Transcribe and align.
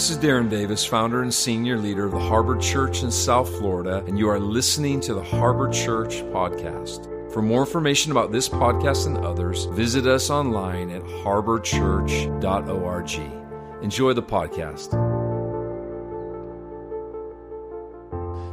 This 0.00 0.08
is 0.08 0.16
Darren 0.16 0.48
Davis, 0.48 0.82
founder 0.82 1.20
and 1.20 1.34
senior 1.34 1.76
leader 1.76 2.06
of 2.06 2.12
the 2.12 2.18
Harbor 2.18 2.56
Church 2.56 3.02
in 3.02 3.10
South 3.10 3.54
Florida, 3.58 4.02
and 4.06 4.18
you 4.18 4.30
are 4.30 4.40
listening 4.40 4.98
to 5.02 5.12
the 5.12 5.22
Harbor 5.22 5.68
Church 5.68 6.22
podcast. 6.32 7.04
For 7.30 7.42
more 7.42 7.60
information 7.60 8.10
about 8.10 8.32
this 8.32 8.48
podcast 8.48 9.06
and 9.06 9.18
others, 9.18 9.66
visit 9.66 10.06
us 10.06 10.30
online 10.30 10.88
at 10.88 11.02
harborchurch.org. 11.02 13.82
Enjoy 13.82 14.14
the 14.14 14.22
podcast. 14.22 14.90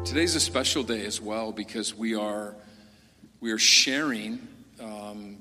Today's 0.04 0.36
a 0.36 0.42
special 0.42 0.84
day 0.84 1.06
as 1.06 1.22
well 1.22 1.54
because 1.54 1.96
we 1.96 2.14
are 2.14 2.56
we 3.40 3.52
are 3.52 3.58
sharing 3.58 4.46
um, 4.82 5.38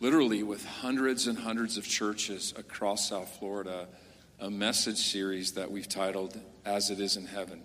literally 0.00 0.42
with 0.42 0.64
hundreds 0.64 1.28
and 1.28 1.38
hundreds 1.38 1.76
of 1.76 1.86
churches 1.86 2.52
across 2.56 3.08
South 3.08 3.28
Florida 3.38 3.86
a 4.40 4.50
message 4.50 4.96
series 4.96 5.52
that 5.52 5.70
we've 5.70 5.88
titled 5.88 6.38
As 6.64 6.88
It 6.88 6.98
Is 6.98 7.16
in 7.18 7.26
Heaven. 7.26 7.60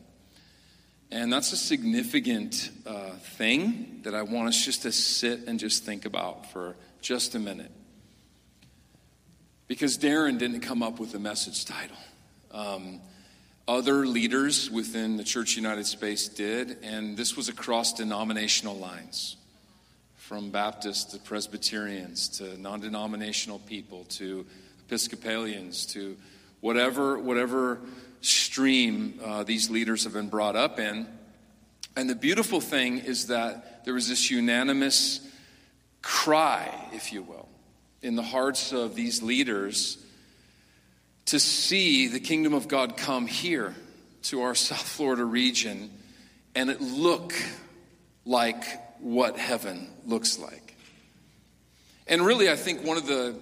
And 1.10 1.32
that's 1.32 1.54
a 1.54 1.58
significant 1.58 2.70
uh, 2.86 3.12
thing 3.38 4.02
that 4.04 4.14
I 4.14 4.24
want 4.24 4.50
us 4.50 4.66
just 4.66 4.82
to 4.82 4.92
sit 4.92 5.48
and 5.48 5.58
just 5.58 5.86
think 5.86 6.04
about 6.04 6.52
for 6.52 6.76
just 7.02 7.34
a 7.34 7.40
minute. 7.40 7.72
Because 9.68 9.98
Darren 9.98 10.38
didn't 10.38 10.60
come 10.62 10.84
up 10.84 11.00
with 11.00 11.14
the 11.14 11.20
message 11.20 11.64
title. 11.64 11.98
Um, 12.52 13.00
other 13.68 14.06
leaders 14.06 14.70
within 14.70 15.16
the 15.16 15.24
Church 15.24 15.56
United 15.56 15.86
Space 15.86 16.28
did, 16.28 16.78
and 16.84 17.16
this 17.16 17.38
was 17.38 17.48
across 17.48 17.94
denominational 17.94 18.76
lines 18.76 19.38
from 20.18 20.50
Baptists 20.50 21.14
to 21.14 21.20
Presbyterians 21.20 22.28
to 22.40 22.60
non 22.60 22.82
denominational 22.82 23.60
people 23.60 24.04
to 24.10 24.46
Episcopalians 24.88 25.86
to 25.88 26.18
whatever, 26.66 27.20
whatever 27.20 27.80
stream 28.22 29.20
uh, 29.24 29.44
these 29.44 29.70
leaders 29.70 30.06
have 30.06 30.14
been 30.14 30.30
brought 30.30 30.56
up 30.56 30.80
in. 30.80 31.06
And 31.96 32.10
the 32.10 32.16
beautiful 32.16 32.60
thing 32.60 32.98
is 32.98 33.28
that 33.28 33.86
there 33.86 33.94
was 33.94 34.10
this 34.10 34.32
unanimous 34.32 35.20
cry, 36.02 36.74
if 36.92 37.14
you 37.14 37.22
will, 37.22 37.48
in 38.02 38.16
the 38.16 38.24
hearts 38.24 38.74
of 38.74 38.96
these 38.96 39.22
leaders 39.22 40.04
to 41.26 41.40
see 41.40 42.08
the 42.08 42.20
kingdom 42.20 42.56
of 42.56 42.68
God 42.68 42.98
come 42.98 43.28
here 43.28 43.76
to 44.24 44.42
our 44.42 44.56
South 44.70 44.88
Florida 44.88 45.24
region 45.24 45.92
and 46.56 46.72
it 46.72 46.82
look 46.82 47.36
like 48.26 48.64
what 49.00 49.38
heaven 49.38 49.88
looks 50.08 50.40
like. 50.40 50.76
And 52.08 52.26
really, 52.26 52.50
I 52.50 52.56
think 52.56 52.84
one 52.84 52.98
of 52.98 53.06
the, 53.06 53.36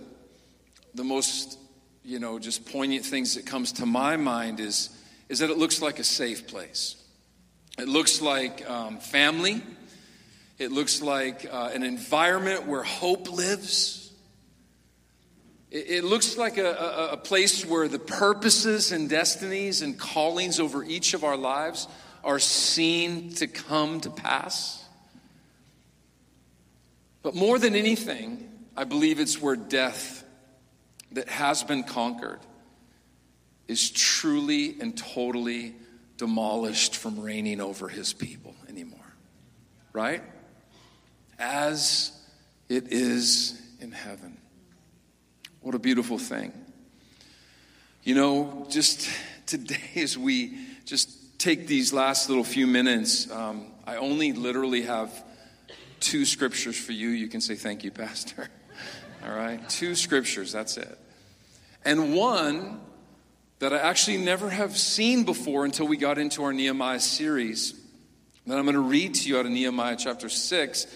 the 0.93 1.05
most 1.05 1.57
you 2.03 2.19
know, 2.19 2.37
just 2.37 2.65
poignant 2.65 3.05
things 3.05 3.35
that 3.35 3.45
comes 3.45 3.73
to 3.73 3.85
my 3.85 4.17
mind 4.17 4.59
is, 4.59 4.89
is 5.29 5.39
that 5.39 5.49
it 5.49 5.57
looks 5.57 5.81
like 5.81 5.99
a 5.99 6.03
safe 6.03 6.47
place. 6.47 6.95
It 7.77 7.87
looks 7.87 8.21
like 8.21 8.69
um, 8.69 8.97
family. 8.97 9.63
It 10.59 10.71
looks 10.71 11.01
like 11.01 11.47
uh, 11.51 11.71
an 11.73 11.83
environment 11.83 12.67
where 12.67 12.83
hope 12.83 13.31
lives. 13.31 14.11
It, 15.71 15.89
it 15.89 16.03
looks 16.03 16.37
like 16.37 16.57
a, 16.57 16.71
a, 16.71 17.07
a 17.13 17.17
place 17.17 17.65
where 17.65 17.87
the 17.87 17.99
purposes 17.99 18.91
and 18.91 19.09
destinies 19.09 19.81
and 19.81 19.97
callings 19.97 20.59
over 20.59 20.83
each 20.83 21.13
of 21.13 21.23
our 21.23 21.37
lives 21.37 21.87
are 22.23 22.39
seen 22.39 23.33
to 23.33 23.47
come 23.47 24.01
to 24.01 24.09
pass. 24.09 24.83
But 27.21 27.33
more 27.33 27.57
than 27.57 27.75
anything, 27.75 28.49
I 28.75 28.83
believe 28.83 29.19
it's 29.19 29.41
where 29.41 29.55
death 29.55 30.22
that 31.13 31.29
has 31.29 31.63
been 31.63 31.83
conquered 31.83 32.39
is 33.67 33.89
truly 33.89 34.79
and 34.79 34.97
totally 34.97 35.75
demolished 36.17 36.95
from 36.95 37.19
reigning 37.19 37.61
over 37.61 37.87
his 37.87 38.13
people 38.13 38.55
anymore. 38.69 38.99
Right? 39.93 40.23
As 41.39 42.11
it 42.69 42.91
is 42.91 43.59
in 43.79 43.91
heaven. 43.91 44.37
What 45.61 45.75
a 45.75 45.79
beautiful 45.79 46.17
thing. 46.17 46.51
You 48.03 48.15
know, 48.15 48.67
just 48.69 49.09
today, 49.45 49.77
as 49.95 50.17
we 50.17 50.57
just 50.85 51.39
take 51.39 51.67
these 51.67 51.93
last 51.93 52.29
little 52.29 52.43
few 52.43 52.67
minutes, 52.67 53.29
um, 53.31 53.67
I 53.85 53.97
only 53.97 54.33
literally 54.33 54.83
have 54.83 55.11
two 55.99 56.25
scriptures 56.25 56.77
for 56.77 56.91
you. 56.91 57.09
You 57.09 57.27
can 57.27 57.41
say, 57.41 57.55
Thank 57.55 57.83
you, 57.83 57.91
Pastor. 57.91 58.49
All 59.25 59.33
right? 59.33 59.67
Two 59.69 59.95
scriptures, 59.95 60.51
that's 60.51 60.77
it 60.77 60.99
and 61.85 62.13
one 62.13 62.79
that 63.59 63.73
I 63.73 63.77
actually 63.77 64.17
never 64.17 64.49
have 64.49 64.77
seen 64.77 65.23
before 65.23 65.65
until 65.65 65.87
we 65.87 65.97
got 65.97 66.17
into 66.17 66.43
our 66.43 66.53
Nehemiah 66.53 66.99
series 66.99 67.73
that 68.45 68.57
I'm 68.57 68.65
going 68.65 68.75
to 68.75 68.81
read 68.81 69.15
to 69.15 69.29
you 69.29 69.39
out 69.39 69.45
of 69.45 69.51
Nehemiah 69.51 69.95
chapter 69.97 70.27
6. 70.27 70.87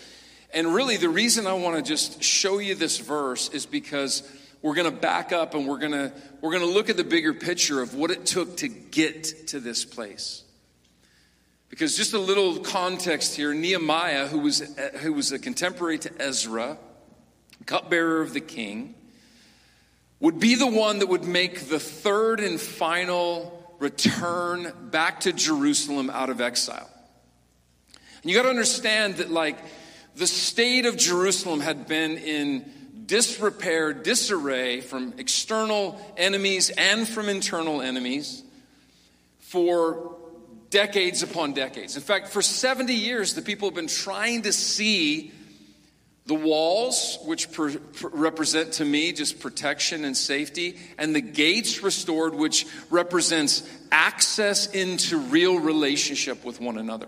And 0.53 0.73
really, 0.73 0.97
the 0.97 1.09
reason 1.09 1.47
I 1.47 1.53
want 1.53 1.77
to 1.77 1.81
just 1.81 2.21
show 2.23 2.59
you 2.59 2.75
this 2.75 2.99
verse 2.99 3.49
is 3.49 3.65
because 3.65 4.29
we're 4.61 4.75
going 4.75 4.91
to 4.91 4.97
back 4.97 5.31
up 5.31 5.53
and 5.53 5.67
we're 5.67 5.77
going 5.77 5.91
to 5.91 6.11
we're 6.41 6.51
going 6.51 6.63
to 6.63 6.71
look 6.71 6.89
at 6.89 6.97
the 6.97 7.03
bigger 7.03 7.33
picture 7.33 7.81
of 7.81 7.95
what 7.95 8.11
it 8.11 8.25
took 8.25 8.57
to 8.57 8.67
get 8.67 9.47
to 9.47 9.59
this 9.59 9.85
place. 9.85 10.43
Because 11.69 11.97
just 11.97 12.13
a 12.13 12.19
little 12.19 12.59
context 12.59 13.35
here, 13.35 13.53
Nehemiah, 13.53 14.27
who 14.27 14.39
was 14.39 14.59
who 14.97 15.13
was 15.13 15.31
a 15.31 15.39
contemporary 15.39 15.99
to 15.99 16.21
Ezra, 16.21 16.77
cupbearer 17.67 18.21
of 18.21 18.33
the 18.33 18.41
king, 18.41 18.95
would 20.19 20.39
be 20.39 20.55
the 20.55 20.65
one 20.65 20.99
that 20.99 21.07
would 21.07 21.25
make 21.25 21.69
the 21.69 21.79
third 21.79 22.39
and 22.39 22.59
final 22.59 23.75
return 23.77 24.73
back 24.89 25.19
to 25.21 25.31
Jerusalem 25.31 26.09
out 26.09 26.31
of 26.31 26.41
exile. 26.41 26.89
And 27.93 28.31
you 28.31 28.35
got 28.35 28.43
to 28.43 28.49
understand 28.49 29.17
that, 29.17 29.29
like, 29.29 29.59
the 30.15 30.25
state 30.25 30.87
of 30.87 30.97
Jerusalem 30.97 31.59
had 31.59 31.87
been 31.87 32.17
in 32.17 32.71
disrepair, 33.05 33.93
disarray 33.93 34.81
from 34.81 35.13
external 35.17 36.01
enemies 36.17 36.71
and 36.71 37.07
from 37.07 37.29
internal 37.29 37.81
enemies 37.81 38.43
for 39.39 40.17
decades 40.69 41.23
upon 41.23 41.53
decades. 41.53 41.95
In 41.95 42.01
fact, 42.01 42.29
for 42.29 42.41
70 42.41 42.93
years, 42.93 43.33
the 43.33 43.41
people 43.41 43.69
have 43.69 43.75
been 43.75 43.87
trying 43.87 44.41
to 44.41 44.51
see 44.51 45.31
the 46.27 46.35
walls, 46.35 47.17
which 47.23 47.51
per, 47.51 47.71
per 47.71 48.09
represent 48.09 48.73
to 48.73 48.85
me 48.85 49.13
just 49.13 49.39
protection 49.39 50.03
and 50.03 50.15
safety, 50.15 50.77
and 50.97 51.15
the 51.15 51.21
gates 51.21 51.81
restored, 51.81 52.35
which 52.35 52.67
represents 52.89 53.67
access 53.91 54.67
into 54.67 55.17
real 55.17 55.57
relationship 55.57 56.43
with 56.43 56.59
one 56.59 56.77
another. 56.77 57.07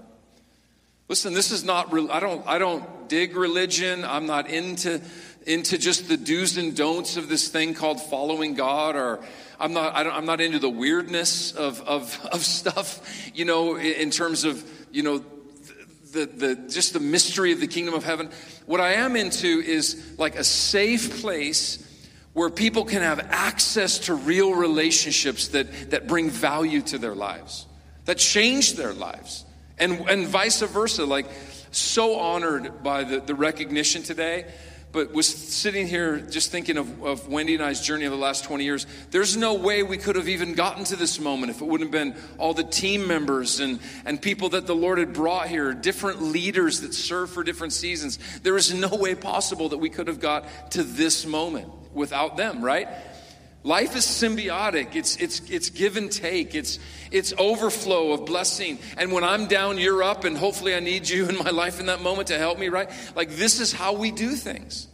Listen, 1.09 1.33
this 1.33 1.51
is 1.51 1.65
not, 1.65 1.93
I 2.11 2.19
don't, 2.19 2.47
I 2.47 2.59
don't 2.59 3.09
dig 3.09 3.35
religion. 3.35 4.05
I'm 4.05 4.25
not 4.25 4.49
into, 4.49 5.01
into 5.45 5.77
just 5.77 6.07
the 6.07 6.15
do's 6.15 6.57
and 6.57 6.77
don'ts 6.77 7.17
of 7.17 7.27
this 7.27 7.49
thing 7.49 7.73
called 7.73 7.99
following 7.99 8.53
God 8.53 8.95
or 8.95 9.19
I'm 9.59 9.73
not, 9.73 9.95
I 9.95 10.17
am 10.17 10.25
not 10.25 10.39
into 10.39 10.59
the 10.59 10.69
weirdness 10.69 11.51
of, 11.51 11.81
of, 11.81 12.17
of 12.31 12.41
stuff, 12.45 13.29
you 13.33 13.43
know, 13.43 13.75
in 13.75 14.11
terms 14.11 14.45
of, 14.45 14.63
you 14.91 15.03
know, 15.03 15.25
the, 16.11 16.25
the, 16.25 16.55
just 16.55 16.93
the 16.93 16.99
mystery 16.99 17.51
of 17.51 17.59
the 17.59 17.67
kingdom 17.67 17.93
of 17.93 18.03
heaven. 18.03 18.29
What 18.65 18.81
I 18.81 18.93
am 18.93 19.15
into 19.15 19.47
is 19.47 20.15
like 20.17 20.35
a 20.35 20.43
safe 20.43 21.21
place 21.21 21.85
where 22.33 22.49
people 22.49 22.85
can 22.85 23.01
have 23.01 23.19
access 23.29 23.99
to 23.99 24.13
real 24.13 24.53
relationships 24.53 25.49
that, 25.49 25.91
that 25.91 26.07
bring 26.07 26.29
value 26.29 26.81
to 26.81 26.97
their 26.97 27.15
lives, 27.15 27.65
that 28.05 28.17
change 28.17 28.73
their 28.73 28.93
lives, 28.93 29.45
and, 29.77 30.07
and 30.09 30.27
vice 30.27 30.61
versa. 30.61 31.05
Like, 31.05 31.27
so 31.71 32.19
honored 32.19 32.83
by 32.83 33.03
the, 33.03 33.19
the 33.19 33.35
recognition 33.35 34.03
today 34.03 34.45
but 34.91 35.13
was 35.13 35.27
sitting 35.27 35.87
here 35.87 36.19
just 36.19 36.51
thinking 36.51 36.77
of, 36.77 37.03
of 37.03 37.27
Wendy 37.27 37.53
and 37.53 37.63
I's 37.63 37.81
journey 37.81 38.05
of 38.05 38.11
the 38.11 38.17
last 38.17 38.43
20 38.43 38.63
years. 38.63 38.87
There's 39.11 39.37
no 39.37 39.53
way 39.53 39.83
we 39.83 39.97
could 39.97 40.15
have 40.15 40.27
even 40.27 40.53
gotten 40.53 40.83
to 40.85 40.95
this 40.95 41.19
moment 41.19 41.51
if 41.51 41.61
it 41.61 41.65
wouldn't 41.65 41.93
have 41.93 42.13
been 42.15 42.21
all 42.39 42.53
the 42.53 42.63
team 42.63 43.07
members 43.07 43.59
and, 43.59 43.79
and 44.05 44.19
people 44.19 44.49
that 44.49 44.65
the 44.65 44.75
Lord 44.75 44.97
had 44.97 45.13
brought 45.13 45.47
here, 45.47 45.73
different 45.73 46.21
leaders 46.23 46.81
that 46.81 46.93
serve 46.93 47.29
for 47.29 47.43
different 47.43 47.73
seasons. 47.73 48.17
There 48.41 48.57
is 48.57 48.73
no 48.73 48.89
way 48.89 49.13
possible 49.13 49.69
that 49.69 49.77
we 49.77 49.89
could 49.89 50.07
have 50.07 50.19
got 50.19 50.71
to 50.71 50.83
this 50.83 51.25
moment 51.25 51.69
without 51.93 52.35
them, 52.35 52.63
right? 52.63 52.87
Life 53.63 53.95
is 53.95 54.05
symbiotic. 54.05 54.95
It's, 54.95 55.17
it's, 55.17 55.41
it's 55.49 55.69
give 55.69 55.97
and 55.97 56.09
take. 56.09 56.55
It's, 56.55 56.79
it's 57.11 57.33
overflow 57.37 58.13
of 58.13 58.25
blessing. 58.25 58.79
And 58.97 59.11
when 59.11 59.25
I'm 59.25 59.47
down, 59.47 59.77
you're 59.77 60.01
up, 60.01 60.23
and 60.23 60.37
hopefully 60.37 60.75
I 60.75 60.79
need 60.79 61.09
you 61.09 61.27
in 61.29 61.37
my 61.37 61.49
life 61.49 61.79
in 61.79 61.87
that 61.87 62.01
moment 62.01 62.29
to 62.29 62.37
help 62.37 62.57
me, 62.57 62.69
right? 62.69 62.89
Like, 63.15 63.31
this 63.31 63.59
is 63.59 63.73
how 63.73 63.93
we 63.93 64.11
do 64.11 64.31
things. 64.31 64.87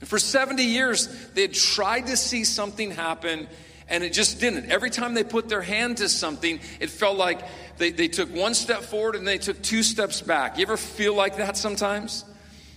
And 0.00 0.08
for 0.08 0.18
70 0.18 0.62
years, 0.62 1.08
they 1.34 1.42
had 1.42 1.52
tried 1.52 2.06
to 2.06 2.16
see 2.16 2.44
something 2.44 2.92
happen, 2.92 3.46
and 3.88 4.02
it 4.02 4.14
just 4.14 4.40
didn't. 4.40 4.70
Every 4.70 4.88
time 4.88 5.12
they 5.12 5.24
put 5.24 5.50
their 5.50 5.60
hand 5.60 5.98
to 5.98 6.08
something, 6.08 6.60
it 6.80 6.88
felt 6.88 7.18
like 7.18 7.42
they, 7.76 7.90
they 7.90 8.08
took 8.08 8.34
one 8.34 8.54
step 8.54 8.82
forward 8.82 9.16
and 9.16 9.28
they 9.28 9.36
took 9.36 9.60
two 9.60 9.82
steps 9.82 10.22
back. 10.22 10.56
You 10.56 10.62
ever 10.62 10.78
feel 10.78 11.14
like 11.14 11.36
that 11.36 11.58
sometimes? 11.58 12.24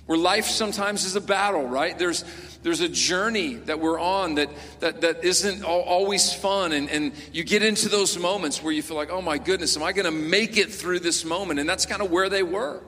Where 0.06 0.18
life 0.18 0.46
sometimes 0.46 1.06
is 1.06 1.16
a 1.16 1.22
battle, 1.22 1.66
right? 1.66 1.98
There's, 1.98 2.26
there's 2.62 2.82
a 2.82 2.90
journey 2.90 3.56
that 3.56 3.80
we're 3.80 4.00
on 4.00 4.36
that, 4.36 4.50
that, 4.82 5.02
that 5.02 5.24
isn't 5.24 5.64
always 5.64 6.34
fun. 6.34 6.74
And, 6.74 6.90
and 6.90 7.14
you 7.32 7.44
get 7.44 7.64
into 7.64 7.88
those 7.88 8.18
moments 8.18 8.62
where 8.62 8.74
you 8.74 8.82
feel 8.82 8.98
like, 8.98 9.12
oh 9.12 9.22
my 9.22 9.38
goodness, 9.38 9.78
am 9.78 9.84
I 9.84 9.94
going 9.94 10.06
to 10.06 10.12
make 10.12 10.58
it 10.58 10.74
through 10.74 11.00
this 11.00 11.24
moment? 11.24 11.60
And 11.60 11.70
that's 11.70 11.86
kind 11.86 12.02
of 12.02 12.12
where 12.12 12.28
they 12.28 12.44
were. 12.44 12.82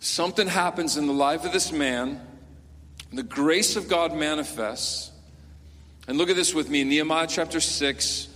Something 0.00 0.46
happens 0.46 0.96
in 0.96 1.06
the 1.06 1.12
life 1.12 1.44
of 1.44 1.52
this 1.52 1.72
man, 1.72 2.20
the 3.12 3.22
grace 3.22 3.76
of 3.76 3.88
God 3.88 4.14
manifests. 4.14 5.10
And 6.08 6.16
look 6.16 6.30
at 6.30 6.36
this 6.36 6.54
with 6.54 6.70
me 6.70 6.84
Nehemiah 6.84 7.26
chapter 7.26 7.60
6, 7.60 8.28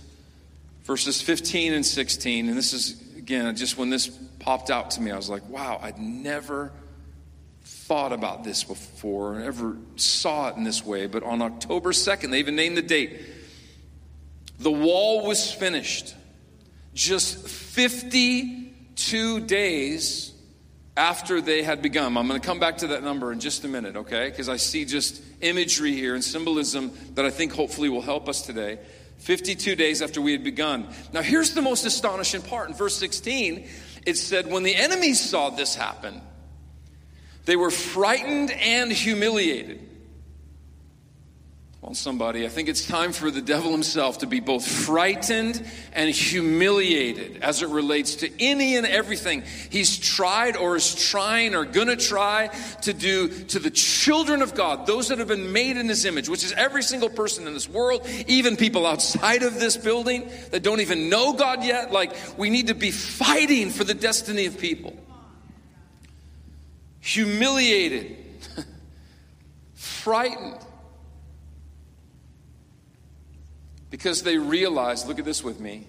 verses 0.83 1.21
15 1.21 1.73
and 1.73 1.85
16. 1.85 2.49
And 2.49 2.57
this 2.57 2.73
is, 2.73 3.01
again, 3.31 3.55
just 3.55 3.77
when 3.77 3.89
this 3.89 4.07
popped 4.39 4.69
out 4.69 4.91
to 4.91 5.01
me. 5.01 5.09
I 5.09 5.15
was 5.15 5.29
like, 5.29 5.47
wow, 5.47 5.79
I'd 5.81 5.97
never 5.97 6.73
thought 7.63 8.11
about 8.11 8.43
this 8.43 8.65
before, 8.65 9.39
ever 9.39 9.77
saw 9.95 10.49
it 10.49 10.57
in 10.57 10.65
this 10.65 10.85
way. 10.85 11.07
But 11.07 11.23
on 11.23 11.41
October 11.41 11.93
2nd, 11.93 12.31
they 12.31 12.39
even 12.39 12.57
named 12.57 12.75
the 12.75 12.81
date. 12.81 13.21
The 14.59 14.71
wall 14.71 15.25
was 15.25 15.49
finished 15.51 16.13
just 16.93 17.47
52 17.47 19.39
days 19.41 20.33
after 20.97 21.39
they 21.39 21.63
had 21.63 21.81
begun. 21.81 22.17
I'm 22.17 22.27
going 22.27 22.39
to 22.39 22.45
come 22.45 22.59
back 22.59 22.79
to 22.79 22.87
that 22.87 23.01
number 23.01 23.31
in 23.31 23.39
just 23.39 23.63
a 23.63 23.69
minute, 23.69 23.95
okay? 23.95 24.29
Because 24.29 24.49
I 24.49 24.57
see 24.57 24.83
just 24.83 25.23
imagery 25.39 25.93
here 25.93 26.15
and 26.15 26.23
symbolism 26.23 26.91
that 27.13 27.23
I 27.23 27.29
think 27.29 27.53
hopefully 27.53 27.87
will 27.87 28.01
help 28.01 28.27
us 28.27 28.41
today. 28.41 28.79
52 29.21 29.75
days 29.75 30.01
after 30.01 30.19
we 30.19 30.31
had 30.31 30.43
begun. 30.43 30.87
Now, 31.13 31.21
here's 31.21 31.53
the 31.53 31.61
most 31.61 31.85
astonishing 31.85 32.41
part. 32.41 32.69
In 32.69 32.75
verse 32.75 32.97
16, 32.97 33.67
it 34.05 34.17
said, 34.17 34.47
When 34.47 34.63
the 34.63 34.75
enemies 34.75 35.21
saw 35.21 35.51
this 35.51 35.75
happen, 35.75 36.21
they 37.45 37.55
were 37.55 37.69
frightened 37.69 38.51
and 38.51 38.91
humiliated. 38.91 39.87
Well, 41.81 41.95
somebody, 41.95 42.45
I 42.45 42.49
think 42.49 42.69
it's 42.69 42.85
time 42.85 43.11
for 43.11 43.31
the 43.31 43.41
devil 43.41 43.71
himself 43.71 44.19
to 44.19 44.27
be 44.27 44.39
both 44.39 44.67
frightened 44.67 45.65
and 45.93 46.11
humiliated 46.11 47.39
as 47.41 47.63
it 47.63 47.69
relates 47.69 48.17
to 48.17 48.29
any 48.39 48.75
and 48.75 48.85
everything 48.85 49.41
he's 49.71 49.97
tried 49.97 50.55
or 50.55 50.75
is 50.75 50.93
trying 51.09 51.55
or 51.55 51.65
gonna 51.65 51.95
try 51.95 52.49
to 52.83 52.93
do 52.93 53.29
to 53.45 53.57
the 53.57 53.71
children 53.71 54.43
of 54.43 54.53
God, 54.53 54.85
those 54.85 55.07
that 55.07 55.17
have 55.17 55.27
been 55.27 55.51
made 55.51 55.75
in 55.75 55.89
his 55.89 56.05
image, 56.05 56.29
which 56.29 56.43
is 56.43 56.53
every 56.53 56.83
single 56.83 57.09
person 57.09 57.47
in 57.47 57.53
this 57.55 57.67
world, 57.67 58.07
even 58.27 58.57
people 58.57 58.85
outside 58.85 59.41
of 59.41 59.59
this 59.59 59.75
building 59.75 60.29
that 60.51 60.61
don't 60.61 60.81
even 60.81 61.09
know 61.09 61.33
God 61.33 61.63
yet. 61.63 61.91
Like, 61.91 62.13
we 62.37 62.51
need 62.51 62.67
to 62.67 62.75
be 62.75 62.91
fighting 62.91 63.71
for 63.71 63.83
the 63.85 63.95
destiny 63.95 64.45
of 64.45 64.59
people. 64.59 64.95
Humiliated, 66.99 68.17
frightened 69.73 70.59
Because 73.91 74.23
they 74.23 74.37
realized, 74.37 75.07
look 75.07 75.19
at 75.19 75.25
this 75.25 75.43
with 75.43 75.59
me, 75.59 75.85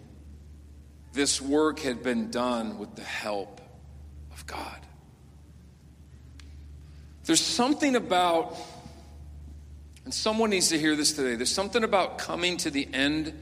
this 1.15 1.41
work 1.41 1.79
had 1.79 2.03
been 2.03 2.31
done 2.31 2.79
with 2.79 2.95
the 2.97 3.03
help 3.03 3.61
of 4.33 4.47
God. 4.47 4.79
There's 7.25 7.41
something 7.41 7.95
about, 7.95 8.57
and 10.05 10.13
someone 10.13 10.51
needs 10.51 10.69
to 10.71 10.79
hear 10.79 10.97
this 10.97 11.13
today, 11.13 11.37
there's 11.37 11.55
something 11.55 11.85
about 11.85 12.19
coming 12.19 12.57
to 12.59 12.71
the 12.71 12.89
end 12.93 13.33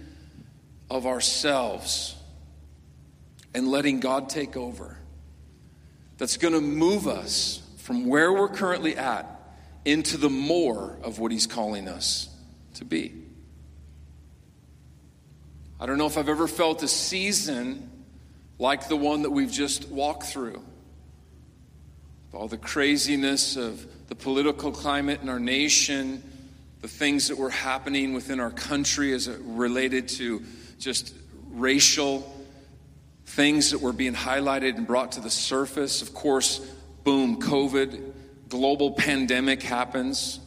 of 0.91 1.07
ourselves 1.07 2.15
and 3.55 3.67
letting 3.69 4.01
God 4.01 4.29
take 4.29 4.57
over 4.57 4.99
that's 6.19 6.37
going 6.37 6.53
to 6.53 6.61
move 6.61 7.09
us 7.09 7.62
from 7.79 8.07
where 8.07 8.31
we're 8.31 8.49
currently 8.49 8.97
at 8.97 9.27
into 9.87 10.19
the 10.19 10.29
more 10.29 10.99
of 11.03 11.19
what 11.19 11.33
He's 11.33 11.47
calling 11.47 11.89
us 11.89 12.29
to 12.75 12.85
be. 12.85 13.15
I 15.81 15.87
don't 15.87 15.97
know 15.97 16.06
if 16.06 16.19
I've 16.19 16.29
ever 16.29 16.47
felt 16.47 16.82
a 16.82 16.88
season 16.88 17.91
like 18.59 18.88
the 18.88 18.97
one 18.97 19.23
that 19.23 19.31
we've 19.31 19.50
just 19.50 19.88
walked 19.88 20.25
through. 20.25 20.62
All 22.35 22.49
the 22.49 22.59
craziness 22.59 23.56
of 23.56 23.87
the 24.09 24.15
political 24.15 24.73
climate 24.73 25.23
in 25.23 25.31
our 25.31 25.41
nation, 25.41 26.23
the 26.82 26.88
things 26.88 27.29
that 27.29 27.38
were 27.38 27.49
happening 27.49 28.12
within 28.12 28.41
our 28.41 28.50
country 28.50 29.15
as 29.15 29.27
it 29.27 29.41
related 29.43 30.09
to 30.09 30.43
just 30.79 31.15
racial 31.50 32.31
things 33.25 33.71
that 33.71 33.81
were 33.81 33.94
being 33.94 34.15
highlighted 34.15 34.76
and 34.76 34.87
brought 34.87 35.12
to 35.12 35.21
the 35.21 35.31
surface. 35.31 36.03
Of 36.03 36.12
course, 36.12 36.59
boom, 37.05 37.41
COVID, 37.41 38.12
global 38.50 38.91
pandemic 38.91 39.62
happens. 39.62 40.41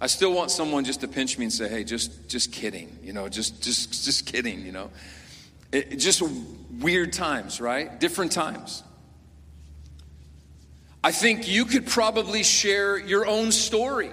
I 0.00 0.06
still 0.06 0.32
want 0.32 0.50
someone 0.50 0.84
just 0.84 1.00
to 1.00 1.08
pinch 1.08 1.38
me 1.38 1.44
and 1.44 1.52
say, 1.52 1.68
"Hey, 1.68 1.84
just 1.84 2.28
just 2.28 2.52
kidding," 2.52 2.98
you 3.02 3.12
know, 3.12 3.28
just 3.28 3.62
just 3.62 4.04
just 4.04 4.26
kidding, 4.26 4.64
you 4.66 4.72
know. 4.72 4.90
It, 5.72 5.96
just 5.98 6.22
weird 6.80 7.12
times, 7.12 7.60
right? 7.60 7.98
Different 7.98 8.32
times. 8.32 8.82
I 11.02 11.12
think 11.12 11.48
you 11.48 11.64
could 11.64 11.86
probably 11.86 12.42
share 12.42 12.96
your 12.96 13.26
own 13.26 13.52
story 13.52 14.10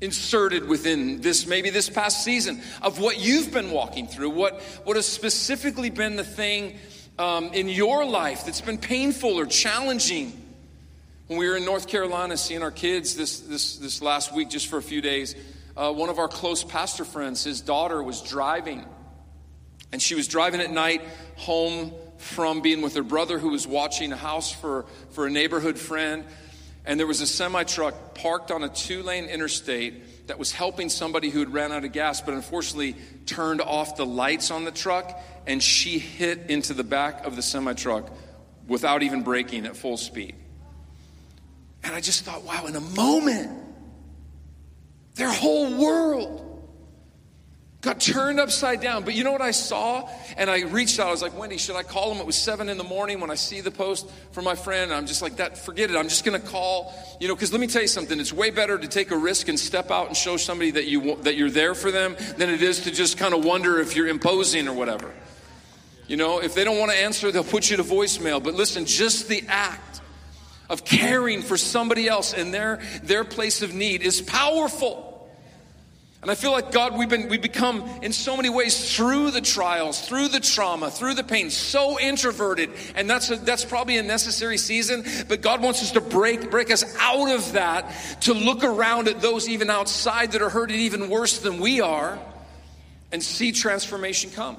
inserted 0.00 0.66
within 0.66 1.20
this 1.20 1.46
maybe 1.46 1.70
this 1.70 1.90
past 1.90 2.24
season 2.24 2.60
of 2.82 3.00
what 3.00 3.18
you've 3.18 3.52
been 3.52 3.72
walking 3.72 4.06
through 4.06 4.30
what 4.30 4.62
what 4.84 4.94
has 4.94 5.06
specifically 5.06 5.90
been 5.90 6.14
the 6.14 6.22
thing 6.22 6.78
um, 7.18 7.52
in 7.52 7.68
your 7.68 8.04
life 8.04 8.46
that's 8.46 8.60
been 8.60 8.78
painful 8.78 9.38
or 9.38 9.44
challenging 9.44 10.32
when 11.28 11.38
we 11.38 11.46
were 11.46 11.56
in 11.56 11.64
North 11.66 11.88
Carolina 11.88 12.38
seeing 12.38 12.62
our 12.62 12.70
kids 12.70 13.14
this, 13.14 13.40
this, 13.40 13.76
this 13.76 14.00
last 14.00 14.34
week, 14.34 14.48
just 14.48 14.66
for 14.66 14.78
a 14.78 14.82
few 14.82 15.02
days, 15.02 15.34
uh, 15.76 15.92
one 15.92 16.08
of 16.08 16.18
our 16.18 16.26
close 16.26 16.64
pastor 16.64 17.04
friends, 17.04 17.44
his 17.44 17.60
daughter 17.60 18.02
was 18.02 18.22
driving. 18.22 18.84
And 19.92 20.00
she 20.00 20.14
was 20.14 20.26
driving 20.26 20.62
at 20.62 20.70
night 20.70 21.02
home 21.36 21.92
from 22.16 22.62
being 22.62 22.80
with 22.80 22.94
her 22.94 23.02
brother 23.02 23.38
who 23.38 23.50
was 23.50 23.66
watching 23.66 24.10
a 24.10 24.16
house 24.16 24.50
for, 24.50 24.86
for 25.10 25.26
a 25.26 25.30
neighborhood 25.30 25.78
friend. 25.78 26.24
And 26.86 26.98
there 26.98 27.06
was 27.06 27.20
a 27.20 27.26
semi 27.26 27.62
truck 27.64 28.14
parked 28.14 28.50
on 28.50 28.64
a 28.64 28.70
two 28.70 29.02
lane 29.02 29.26
interstate 29.26 30.28
that 30.28 30.38
was 30.38 30.50
helping 30.50 30.88
somebody 30.88 31.28
who 31.28 31.40
had 31.40 31.52
ran 31.52 31.72
out 31.72 31.84
of 31.84 31.92
gas, 31.92 32.22
but 32.22 32.32
unfortunately 32.32 32.96
turned 33.26 33.60
off 33.60 33.96
the 33.96 34.06
lights 34.06 34.50
on 34.50 34.64
the 34.64 34.72
truck. 34.72 35.20
And 35.46 35.62
she 35.62 35.98
hit 35.98 36.48
into 36.48 36.72
the 36.72 36.84
back 36.84 37.26
of 37.26 37.36
the 37.36 37.42
semi 37.42 37.74
truck 37.74 38.10
without 38.66 39.02
even 39.02 39.22
braking 39.22 39.66
at 39.66 39.76
full 39.76 39.98
speed. 39.98 40.34
And 41.88 41.96
I 41.96 42.02
just 42.02 42.22
thought, 42.22 42.44
wow, 42.44 42.66
in 42.66 42.76
a 42.76 42.82
moment, 42.82 43.50
their 45.14 45.32
whole 45.32 45.74
world 45.74 46.44
got 47.80 47.98
turned 47.98 48.38
upside 48.38 48.82
down. 48.82 49.04
But 49.04 49.14
you 49.14 49.24
know 49.24 49.32
what 49.32 49.40
I 49.40 49.52
saw? 49.52 50.06
And 50.36 50.50
I 50.50 50.64
reached 50.64 51.00
out. 51.00 51.08
I 51.08 51.10
was 51.12 51.22
like, 51.22 51.38
Wendy, 51.38 51.56
should 51.56 51.76
I 51.76 51.82
call 51.82 52.12
him? 52.12 52.20
It 52.20 52.26
was 52.26 52.36
seven 52.36 52.68
in 52.68 52.76
the 52.76 52.84
morning 52.84 53.20
when 53.20 53.30
I 53.30 53.36
see 53.36 53.62
the 53.62 53.70
post 53.70 54.06
from 54.32 54.44
my 54.44 54.54
friend. 54.54 54.92
I'm 54.92 55.06
just 55.06 55.22
like, 55.22 55.36
that, 55.36 55.56
forget 55.56 55.88
it. 55.88 55.96
I'm 55.96 56.10
just 56.10 56.26
going 56.26 56.38
to 56.38 56.46
call, 56.46 56.92
you 57.20 57.26
know, 57.26 57.34
because 57.34 57.52
let 57.52 57.60
me 57.62 57.66
tell 57.66 57.80
you 57.80 57.88
something. 57.88 58.20
It's 58.20 58.34
way 58.34 58.50
better 58.50 58.76
to 58.76 58.86
take 58.86 59.10
a 59.10 59.16
risk 59.16 59.48
and 59.48 59.58
step 59.58 59.90
out 59.90 60.08
and 60.08 60.16
show 60.16 60.36
somebody 60.36 60.72
that, 60.72 60.88
you, 60.88 61.16
that 61.22 61.38
you're 61.38 61.48
there 61.48 61.74
for 61.74 61.90
them 61.90 62.16
than 62.36 62.50
it 62.50 62.60
is 62.60 62.80
to 62.80 62.90
just 62.90 63.16
kind 63.16 63.32
of 63.32 63.46
wonder 63.46 63.80
if 63.80 63.96
you're 63.96 64.08
imposing 64.08 64.68
or 64.68 64.74
whatever. 64.74 65.10
You 66.06 66.18
know, 66.18 66.42
if 66.42 66.54
they 66.54 66.64
don't 66.64 66.78
want 66.78 66.90
to 66.90 66.98
answer, 66.98 67.32
they'll 67.32 67.44
put 67.44 67.70
you 67.70 67.78
to 67.78 67.82
voicemail. 67.82 68.44
But 68.44 68.52
listen, 68.52 68.84
just 68.84 69.26
the 69.26 69.42
act 69.48 70.02
of 70.68 70.84
caring 70.84 71.42
for 71.42 71.56
somebody 71.56 72.08
else 72.08 72.32
in 72.32 72.50
their, 72.50 72.80
their 73.02 73.24
place 73.24 73.62
of 73.62 73.74
need 73.74 74.02
is 74.02 74.20
powerful. 74.20 75.08
And 76.20 76.32
I 76.32 76.34
feel 76.34 76.50
like 76.50 76.72
God, 76.72 76.98
we've 76.98 77.08
been 77.08 77.28
we've 77.28 77.40
become 77.40 77.88
in 78.02 78.12
so 78.12 78.36
many 78.36 78.50
ways 78.50 78.96
through 78.96 79.30
the 79.30 79.40
trials, 79.40 80.00
through 80.00 80.28
the 80.28 80.40
trauma, 80.40 80.90
through 80.90 81.14
the 81.14 81.22
pain, 81.22 81.48
so 81.48 81.98
introverted, 82.00 82.70
and 82.96 83.08
that's 83.08 83.30
a, 83.30 83.36
that's 83.36 83.64
probably 83.64 83.98
a 83.98 84.02
necessary 84.02 84.58
season. 84.58 85.04
But 85.28 85.42
God 85.42 85.62
wants 85.62 85.80
us 85.80 85.92
to 85.92 86.00
break 86.00 86.50
break 86.50 86.72
us 86.72 86.84
out 86.98 87.30
of 87.30 87.52
that 87.52 87.94
to 88.22 88.34
look 88.34 88.64
around 88.64 89.06
at 89.06 89.20
those 89.20 89.48
even 89.48 89.70
outside 89.70 90.32
that 90.32 90.42
are 90.42 90.50
hurting 90.50 90.80
even 90.80 91.08
worse 91.08 91.38
than 91.38 91.60
we 91.60 91.80
are, 91.80 92.18
and 93.12 93.22
see 93.22 93.52
transformation 93.52 94.32
come. 94.32 94.56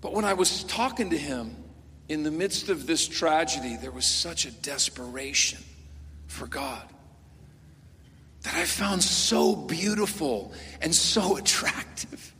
But 0.00 0.14
when 0.14 0.24
I 0.24 0.32
was 0.32 0.64
talking 0.64 1.10
to 1.10 1.18
him, 1.18 1.54
in 2.08 2.22
the 2.22 2.30
midst 2.30 2.68
of 2.68 2.86
this 2.86 3.06
tragedy, 3.06 3.76
there 3.76 3.90
was 3.90 4.06
such 4.06 4.46
a 4.46 4.50
desperation 4.50 5.58
for 6.26 6.46
God 6.46 6.82
that 8.42 8.54
I 8.54 8.64
found 8.64 9.02
so 9.02 9.54
beautiful 9.54 10.52
and 10.80 10.94
so 10.94 11.36
attractive. 11.38 12.34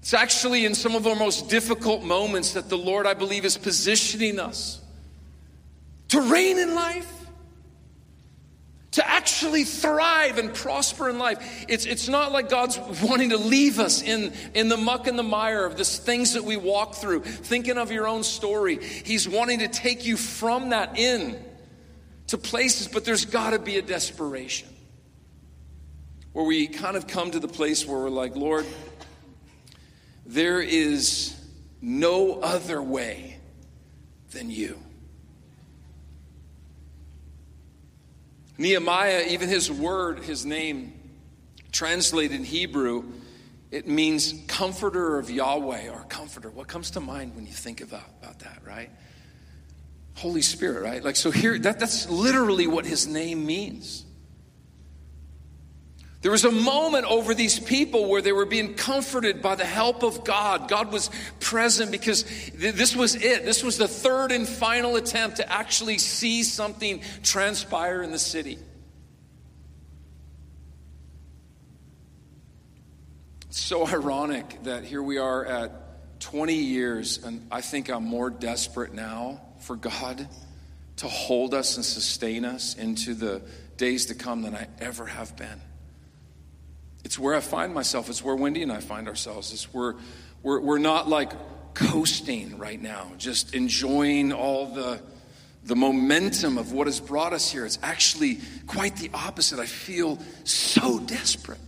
It's 0.00 0.14
actually 0.14 0.64
in 0.64 0.74
some 0.74 0.94
of 0.94 1.06
our 1.06 1.14
most 1.14 1.48
difficult 1.48 2.02
moments 2.02 2.54
that 2.54 2.68
the 2.68 2.78
Lord, 2.78 3.06
I 3.06 3.14
believe, 3.14 3.44
is 3.44 3.56
positioning 3.56 4.40
us 4.40 4.80
to 6.08 6.20
reign 6.20 6.58
in 6.58 6.74
life, 6.74 7.19
to 8.92 9.08
actually 9.08 9.64
thrive 9.64 10.38
and 10.38 10.52
prosper 10.52 11.08
in 11.08 11.18
life. 11.18 11.64
It's, 11.68 11.86
it's 11.86 12.08
not 12.08 12.32
like 12.32 12.48
God's 12.48 12.78
wanting 13.02 13.30
to 13.30 13.36
leave 13.36 13.78
us 13.78 14.02
in, 14.02 14.32
in 14.54 14.68
the 14.68 14.76
muck 14.76 15.06
and 15.06 15.18
the 15.18 15.22
mire 15.22 15.64
of 15.64 15.76
the 15.76 15.84
things 15.84 16.34
that 16.34 16.44
we 16.44 16.56
walk 16.56 16.96
through, 16.96 17.20
thinking 17.20 17.78
of 17.78 17.92
your 17.92 18.08
own 18.08 18.24
story. 18.24 18.82
He's 18.82 19.28
wanting 19.28 19.60
to 19.60 19.68
take 19.68 20.06
you 20.06 20.16
from 20.16 20.70
that 20.70 20.98
in 20.98 21.38
to 22.28 22.38
places, 22.38 22.88
but 22.88 23.04
there's 23.04 23.24
got 23.24 23.50
to 23.50 23.58
be 23.58 23.76
a 23.76 23.82
desperation 23.82 24.68
where 26.32 26.44
we 26.44 26.66
kind 26.66 26.96
of 26.96 27.06
come 27.06 27.30
to 27.30 27.40
the 27.40 27.48
place 27.48 27.86
where 27.86 27.98
we're 27.98 28.10
like, 28.10 28.34
Lord, 28.34 28.66
there 30.26 30.60
is 30.60 31.36
no 31.80 32.40
other 32.40 32.82
way 32.82 33.38
than 34.30 34.50
you. 34.50 34.78
Nehemiah, 38.60 39.24
even 39.30 39.48
his 39.48 39.72
word, 39.72 40.18
his 40.18 40.44
name, 40.44 40.92
translated 41.72 42.36
in 42.36 42.44
Hebrew, 42.44 43.04
it 43.70 43.88
means 43.88 44.34
comforter 44.48 45.18
of 45.18 45.30
Yahweh 45.30 45.88
or 45.88 46.04
comforter. 46.10 46.50
What 46.50 46.68
comes 46.68 46.90
to 46.90 47.00
mind 47.00 47.34
when 47.34 47.46
you 47.46 47.52
think 47.54 47.80
about, 47.80 48.02
uh, 48.02 48.20
about 48.20 48.38
that, 48.40 48.60
right? 48.66 48.90
Holy 50.16 50.42
Spirit, 50.42 50.82
right? 50.82 51.02
Like, 51.02 51.16
so 51.16 51.30
here, 51.30 51.58
that, 51.60 51.80
that's 51.80 52.10
literally 52.10 52.66
what 52.66 52.84
his 52.84 53.06
name 53.06 53.46
means. 53.46 54.04
There 56.22 56.30
was 56.30 56.44
a 56.44 56.50
moment 56.50 57.06
over 57.06 57.32
these 57.32 57.58
people 57.58 58.06
where 58.06 58.20
they 58.20 58.32
were 58.32 58.44
being 58.44 58.74
comforted 58.74 59.40
by 59.40 59.54
the 59.54 59.64
help 59.64 60.02
of 60.02 60.22
God. 60.22 60.68
God 60.68 60.92
was 60.92 61.08
present 61.40 61.90
because 61.90 62.24
th- 62.24 62.74
this 62.74 62.94
was 62.94 63.14
it. 63.14 63.46
This 63.46 63.64
was 63.64 63.78
the 63.78 63.88
third 63.88 64.30
and 64.30 64.46
final 64.46 64.96
attempt 64.96 65.38
to 65.38 65.50
actually 65.50 65.96
see 65.96 66.42
something 66.42 67.00
transpire 67.22 68.02
in 68.02 68.10
the 68.10 68.18
city. 68.18 68.58
It's 73.48 73.60
so 73.60 73.86
ironic 73.86 74.62
that 74.64 74.84
here 74.84 75.02
we 75.02 75.16
are 75.16 75.44
at 75.46 76.20
20 76.20 76.54
years, 76.54 77.24
and 77.24 77.46
I 77.50 77.62
think 77.62 77.88
I'm 77.88 78.04
more 78.04 78.28
desperate 78.28 78.92
now 78.92 79.40
for 79.60 79.74
God 79.74 80.28
to 80.98 81.08
hold 81.08 81.54
us 81.54 81.76
and 81.76 81.84
sustain 81.84 82.44
us 82.44 82.74
into 82.74 83.14
the 83.14 83.40
days 83.78 84.06
to 84.06 84.14
come 84.14 84.42
than 84.42 84.54
I 84.54 84.68
ever 84.80 85.06
have 85.06 85.34
been. 85.34 85.62
It's 87.04 87.18
where 87.18 87.34
I 87.34 87.40
find 87.40 87.74
myself. 87.74 88.08
It's 88.08 88.22
where 88.22 88.36
Wendy 88.36 88.62
and 88.62 88.72
I 88.72 88.80
find 88.80 89.08
ourselves. 89.08 89.52
It's 89.52 89.72
where 89.72 89.94
we're, 90.42 90.60
we're 90.60 90.78
not 90.78 91.08
like 91.08 91.32
coasting 91.74 92.58
right 92.58 92.80
now, 92.80 93.12
just 93.16 93.54
enjoying 93.54 94.32
all 94.32 94.66
the, 94.66 95.00
the 95.64 95.76
momentum 95.76 96.58
of 96.58 96.72
what 96.72 96.86
has 96.86 97.00
brought 97.00 97.32
us 97.32 97.50
here. 97.50 97.64
It's 97.64 97.78
actually 97.82 98.38
quite 98.66 98.96
the 98.96 99.10
opposite. 99.14 99.58
I 99.58 99.66
feel 99.66 100.18
so 100.44 100.98
desperate 100.98 101.58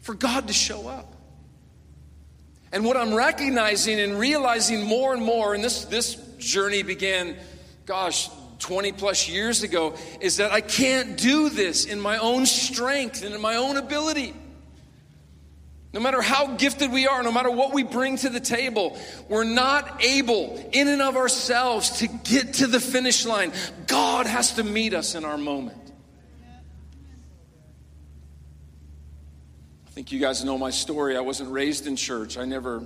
for 0.00 0.14
God 0.14 0.48
to 0.48 0.54
show 0.54 0.88
up. 0.88 1.14
And 2.72 2.84
what 2.84 2.96
I'm 2.96 3.14
recognizing 3.14 4.00
and 4.00 4.18
realizing 4.18 4.84
more 4.84 5.14
and 5.14 5.22
more, 5.22 5.54
and 5.54 5.62
this, 5.62 5.84
this 5.84 6.16
journey 6.38 6.82
began, 6.82 7.36
gosh, 7.86 8.28
20 8.64 8.92
plus 8.92 9.28
years 9.28 9.62
ago 9.62 9.94
is 10.22 10.38
that 10.38 10.50
I 10.50 10.62
can't 10.62 11.18
do 11.18 11.50
this 11.50 11.84
in 11.84 12.00
my 12.00 12.16
own 12.16 12.46
strength 12.46 13.22
and 13.22 13.34
in 13.34 13.40
my 13.42 13.56
own 13.56 13.76
ability. 13.76 14.32
No 15.92 16.00
matter 16.00 16.22
how 16.22 16.56
gifted 16.56 16.90
we 16.90 17.06
are, 17.06 17.22
no 17.22 17.30
matter 17.30 17.50
what 17.50 17.74
we 17.74 17.82
bring 17.82 18.16
to 18.16 18.30
the 18.30 18.40
table, 18.40 18.98
we're 19.28 19.44
not 19.44 20.02
able 20.02 20.58
in 20.72 20.88
and 20.88 21.02
of 21.02 21.14
ourselves 21.14 21.98
to 21.98 22.06
get 22.06 22.54
to 22.54 22.66
the 22.66 22.80
finish 22.80 23.26
line. 23.26 23.52
God 23.86 24.24
has 24.24 24.54
to 24.54 24.64
meet 24.64 24.94
us 24.94 25.14
in 25.14 25.26
our 25.26 25.36
moment. 25.36 25.92
I 29.86 29.90
think 29.90 30.10
you 30.10 30.18
guys 30.18 30.42
know 30.42 30.56
my 30.56 30.70
story. 30.70 31.18
I 31.18 31.20
wasn't 31.20 31.50
raised 31.52 31.86
in 31.86 31.96
church. 31.96 32.38
I 32.38 32.46
never 32.46 32.82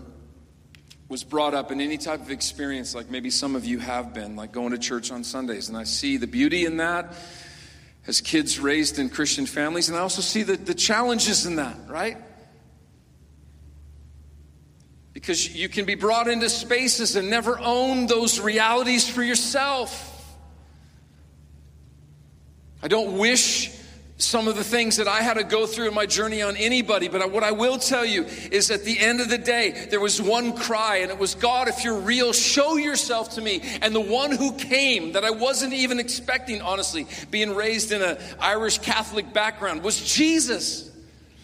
was 1.09 1.25
brought 1.25 1.55
up 1.55 1.73
in 1.73 1.81
any 1.81 1.97
type 1.97 2.21
of 2.21 2.31
experience 2.31 2.95
like 2.95 3.11
maybe 3.11 3.31
some 3.31 3.57
of 3.57 3.65
you 3.65 3.79
have 3.79 4.13
been, 4.13 4.37
like 4.37 4.53
going 4.53 4.73
to 4.73 4.79
church 4.79 5.11
on 5.11 5.25
Sundays. 5.25 5.69
And 5.69 5.77
I 5.77 5.85
see 5.85 6.19
the 6.19 6.27
beauty 6.27 6.67
in 6.67 6.77
that 6.79 7.15
as 8.07 8.21
kids 8.21 8.59
raised 8.61 8.99
in 8.99 9.09
Christian 9.09 9.47
families. 9.47 9.89
And 9.89 9.97
I 9.97 10.01
also 10.01 10.23
see 10.23 10.43
the, 10.43 10.57
the 10.57 10.75
challenges 10.75 11.47
in 11.47 11.57
that, 11.57 11.77
right? 11.89 12.19
Because 15.15 15.55
you 15.55 15.69
can 15.69 15.85
be 15.85 15.95
brought 15.95 16.29
into 16.29 16.49
spaces 16.49 17.17
and 17.17 17.31
never 17.31 17.59
own 17.59 18.07
those 18.07 18.39
realities 18.39 19.09
for 19.09 19.23
yourself. 19.23 20.05
I 22.83 22.89
don't 22.89 23.19
wish 23.19 23.78
some 24.19 24.49
of 24.49 24.57
the 24.57 24.65
things 24.65 24.97
that 24.97 25.07
I 25.07 25.23
had 25.23 25.35
to 25.35 25.45
go 25.45 25.65
through 25.65 25.89
in 25.89 25.95
my 25.95 26.05
journey 26.05 26.43
on 26.43 26.57
anybody, 26.57 27.07
but 27.07 27.31
what 27.31 27.45
I 27.45 27.53
will 27.53 27.79
tell 27.79 28.05
you 28.05 28.25
is 28.51 28.69
at 28.73 28.83
the 28.83 28.99
end 28.99 29.21
of 29.21 29.31
the 29.31 29.39
day, 29.39 29.87
there 29.91 30.01
was 30.01 30.21
one 30.21 30.57
cry, 30.57 30.97
and 30.97 31.11
it 31.13 31.19
was 31.19 31.37
God, 31.37 31.69
if 31.69 31.85
you're 31.85 32.01
real, 32.01 32.33
show 32.33 32.77
yourself 32.77 33.37
to 33.37 33.41
me. 33.41 33.63
And 33.81 33.95
the 33.95 34.01
one 34.01 34.33
who 34.33 34.53
came 34.55 35.13
that 35.13 35.25
I 35.25 35.31
wasn't 35.31 35.73
even 35.73 36.01
expecting, 36.01 36.61
honestly, 36.61 37.07
being 37.31 37.55
raised 37.55 37.93
in 37.93 38.03
an 38.03 38.19
Irish 38.41 38.79
Catholic 38.79 39.33
background, 39.33 39.85
was 39.85 40.05
Jesus. 40.05 40.91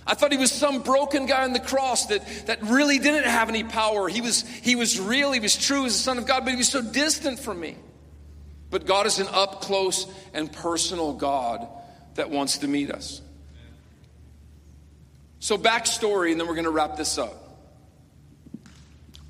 I 0.04 0.14
thought 0.14 0.32
he 0.32 0.38
was 0.38 0.50
some 0.50 0.82
broken 0.82 1.26
guy 1.26 1.44
on 1.44 1.52
the 1.52 1.60
cross 1.60 2.06
that, 2.06 2.26
that 2.46 2.60
really 2.64 2.98
didn't 2.98 3.30
have 3.30 3.48
any 3.48 3.62
power. 3.62 4.08
He 4.08 4.20
was, 4.20 4.42
he 4.42 4.74
was 4.74 4.98
real, 4.98 5.30
he 5.30 5.38
was 5.38 5.56
true 5.56 5.86
as 5.86 5.92
the 5.92 6.02
Son 6.02 6.18
of 6.18 6.26
God, 6.26 6.44
but 6.44 6.50
he 6.50 6.56
was 6.56 6.68
so 6.68 6.82
distant 6.82 7.38
from 7.38 7.60
me. 7.60 7.76
But 8.70 8.84
God 8.84 9.06
is 9.06 9.20
an 9.20 9.28
up 9.30 9.60
close 9.60 10.08
and 10.34 10.52
personal 10.52 11.12
God 11.12 11.68
that 12.14 12.30
wants 12.30 12.58
to 12.58 12.68
meet 12.68 12.90
us. 12.90 13.20
So, 15.40 15.58
backstory, 15.58 16.30
and 16.32 16.40
then 16.40 16.46
we're 16.46 16.54
going 16.54 16.64
to 16.64 16.70
wrap 16.70 16.96
this 16.96 17.18
up. 17.18 17.58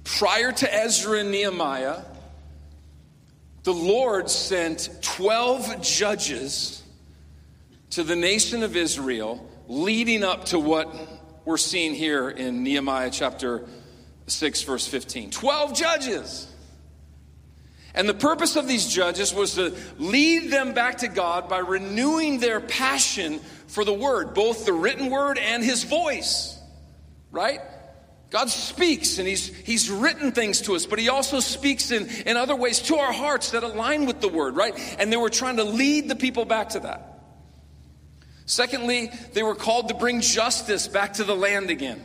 Prior 0.05 0.53
to 0.53 0.75
Ezra 0.75 1.21
and 1.21 1.31
Nehemiah, 1.31 2.03
the 3.65 3.73
Lord 3.73 4.31
sent 4.31 4.91
12 5.03 5.83
judges 5.83 6.83
to 7.91 8.03
the 8.03 8.15
nation 8.15 8.63
of 8.63 8.77
Israel, 8.77 9.49
leading 9.67 10.23
up 10.23 10.45
to 10.47 10.59
what 10.59 10.95
we're 11.45 11.57
seeing 11.57 11.95
here 11.95 12.29
in 12.29 12.63
Nehemiah 12.63 13.11
chapter 13.11 13.65
6, 14.27 14.63
verse 14.63 14.87
15. 14.87 15.31
12 15.31 15.75
judges. 15.75 16.54
And 17.95 18.09
the 18.09 18.15
purpose 18.15 18.57
of 18.57 18.67
these 18.67 18.87
judges 18.87 19.33
was 19.33 19.55
to 19.55 19.75
lead 19.99 20.51
them 20.51 20.75
back 20.75 20.99
to 20.99 21.09
God 21.09 21.49
by 21.49 21.59
renewing 21.59 22.41
their 22.41 22.61
passion 22.61 23.39
for 23.69 23.85
the 23.85 23.93
word, 23.93 24.35
both 24.35 24.67
the 24.67 24.73
written 24.73 25.11
word 25.11 25.39
and 25.39 25.63
his 25.63 25.85
voice. 25.85 26.59
Right? 27.31 27.61
God 28.31 28.51
speaks 28.51 29.19
and 29.19 29.29
he's, 29.29 29.47
he's 29.47 29.89
written 29.89 30.33
things 30.33 30.63
to 30.63 30.75
us, 30.75 30.87
but 30.87 30.99
he 30.99 31.09
also 31.09 31.39
speaks 31.39 31.93
in, 31.93 32.09
in 32.27 32.37
other 32.37 32.57
ways 32.57 32.81
to 32.83 32.97
our 32.97 33.13
hearts 33.13 33.53
that 33.53 33.63
align 33.63 34.07
with 34.07 34.21
the 34.21 34.29
word, 34.29 34.57
right? 34.57 34.75
And 34.99 35.13
they 35.13 35.17
were 35.17 35.31
trying 35.31 35.59
to 35.59 35.65
lead 35.65 36.09
the 36.09 36.17
people 36.17 36.45
back 36.45 36.71
to 36.71 36.81
that. 36.81 37.21
Secondly, 38.45 39.13
they 39.35 39.45
were 39.45 39.55
called 39.55 39.89
to 39.89 39.95
bring 39.95 40.21
justice 40.21 40.89
back 40.89 41.15
to 41.15 41.25
the 41.25 41.37
land 41.37 41.71
again. 41.71 42.05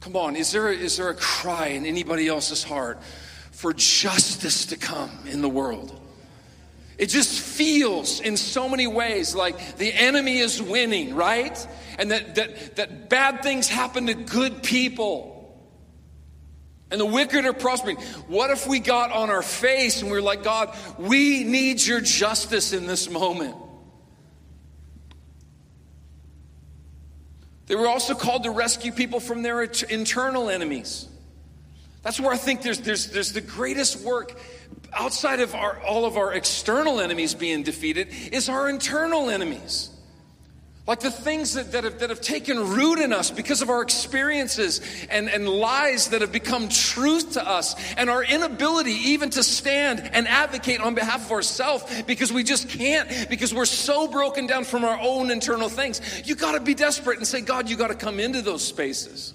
Come 0.00 0.14
on, 0.14 0.36
is 0.36 0.52
there, 0.52 0.70
is 0.70 0.96
there 0.96 1.08
a 1.08 1.16
cry 1.16 1.68
in 1.68 1.84
anybody 1.84 2.28
else's 2.28 2.62
heart 2.62 3.00
for 3.58 3.72
justice 3.72 4.66
to 4.66 4.76
come 4.76 5.10
in 5.26 5.42
the 5.42 5.48
world. 5.48 5.92
It 6.96 7.06
just 7.06 7.40
feels 7.40 8.20
in 8.20 8.36
so 8.36 8.68
many 8.68 8.86
ways 8.86 9.34
like 9.34 9.78
the 9.78 9.92
enemy 9.92 10.38
is 10.38 10.62
winning, 10.62 11.16
right? 11.16 11.66
And 11.98 12.12
that, 12.12 12.36
that, 12.36 12.76
that 12.76 13.10
bad 13.10 13.42
things 13.42 13.68
happen 13.68 14.06
to 14.06 14.14
good 14.14 14.62
people. 14.62 15.60
And 16.92 17.00
the 17.00 17.04
wicked 17.04 17.44
are 17.46 17.52
prospering. 17.52 17.96
What 18.28 18.50
if 18.50 18.68
we 18.68 18.78
got 18.78 19.10
on 19.10 19.28
our 19.28 19.42
face 19.42 20.02
and 20.02 20.10
we 20.12 20.18
are 20.18 20.22
like, 20.22 20.44
God, 20.44 20.72
we 20.96 21.42
need 21.42 21.84
your 21.84 22.00
justice 22.00 22.72
in 22.72 22.86
this 22.86 23.10
moment? 23.10 23.56
They 27.66 27.74
were 27.74 27.88
also 27.88 28.14
called 28.14 28.44
to 28.44 28.52
rescue 28.52 28.92
people 28.92 29.18
from 29.18 29.42
their 29.42 29.62
internal 29.64 30.48
enemies. 30.48 31.07
That's 32.02 32.20
where 32.20 32.32
I 32.32 32.36
think 32.36 32.62
there's, 32.62 32.80
there's, 32.80 33.10
there's 33.10 33.32
the 33.32 33.40
greatest 33.40 34.04
work 34.04 34.38
outside 34.92 35.40
of 35.40 35.54
our, 35.54 35.80
all 35.82 36.04
of 36.04 36.16
our 36.16 36.32
external 36.32 37.00
enemies 37.00 37.34
being 37.34 37.62
defeated 37.62 38.08
is 38.32 38.48
our 38.48 38.68
internal 38.68 39.30
enemies. 39.30 39.90
Like 40.86 41.00
the 41.00 41.10
things 41.10 41.52
that, 41.52 41.72
that, 41.72 41.84
have, 41.84 41.98
that 41.98 42.08
have 42.08 42.22
taken 42.22 42.70
root 42.70 42.98
in 42.98 43.12
us 43.12 43.30
because 43.30 43.60
of 43.60 43.68
our 43.68 43.82
experiences 43.82 44.80
and, 45.10 45.28
and 45.28 45.46
lies 45.46 46.08
that 46.08 46.22
have 46.22 46.32
become 46.32 46.70
truth 46.70 47.34
to 47.34 47.46
us, 47.46 47.76
and 47.98 48.08
our 48.08 48.24
inability 48.24 48.92
even 48.92 49.28
to 49.30 49.42
stand 49.42 50.00
and 50.00 50.26
advocate 50.26 50.80
on 50.80 50.94
behalf 50.94 51.26
of 51.26 51.32
ourselves 51.32 51.84
because 52.04 52.32
we 52.32 52.42
just 52.42 52.70
can't, 52.70 53.28
because 53.28 53.52
we're 53.52 53.66
so 53.66 54.08
broken 54.08 54.46
down 54.46 54.64
from 54.64 54.82
our 54.82 54.98
own 54.98 55.30
internal 55.30 55.68
things. 55.68 56.00
You 56.24 56.34
gotta 56.34 56.60
be 56.60 56.72
desperate 56.72 57.18
and 57.18 57.26
say, 57.26 57.42
God, 57.42 57.68
you 57.68 57.76
gotta 57.76 57.94
come 57.94 58.18
into 58.18 58.40
those 58.40 58.66
spaces. 58.66 59.34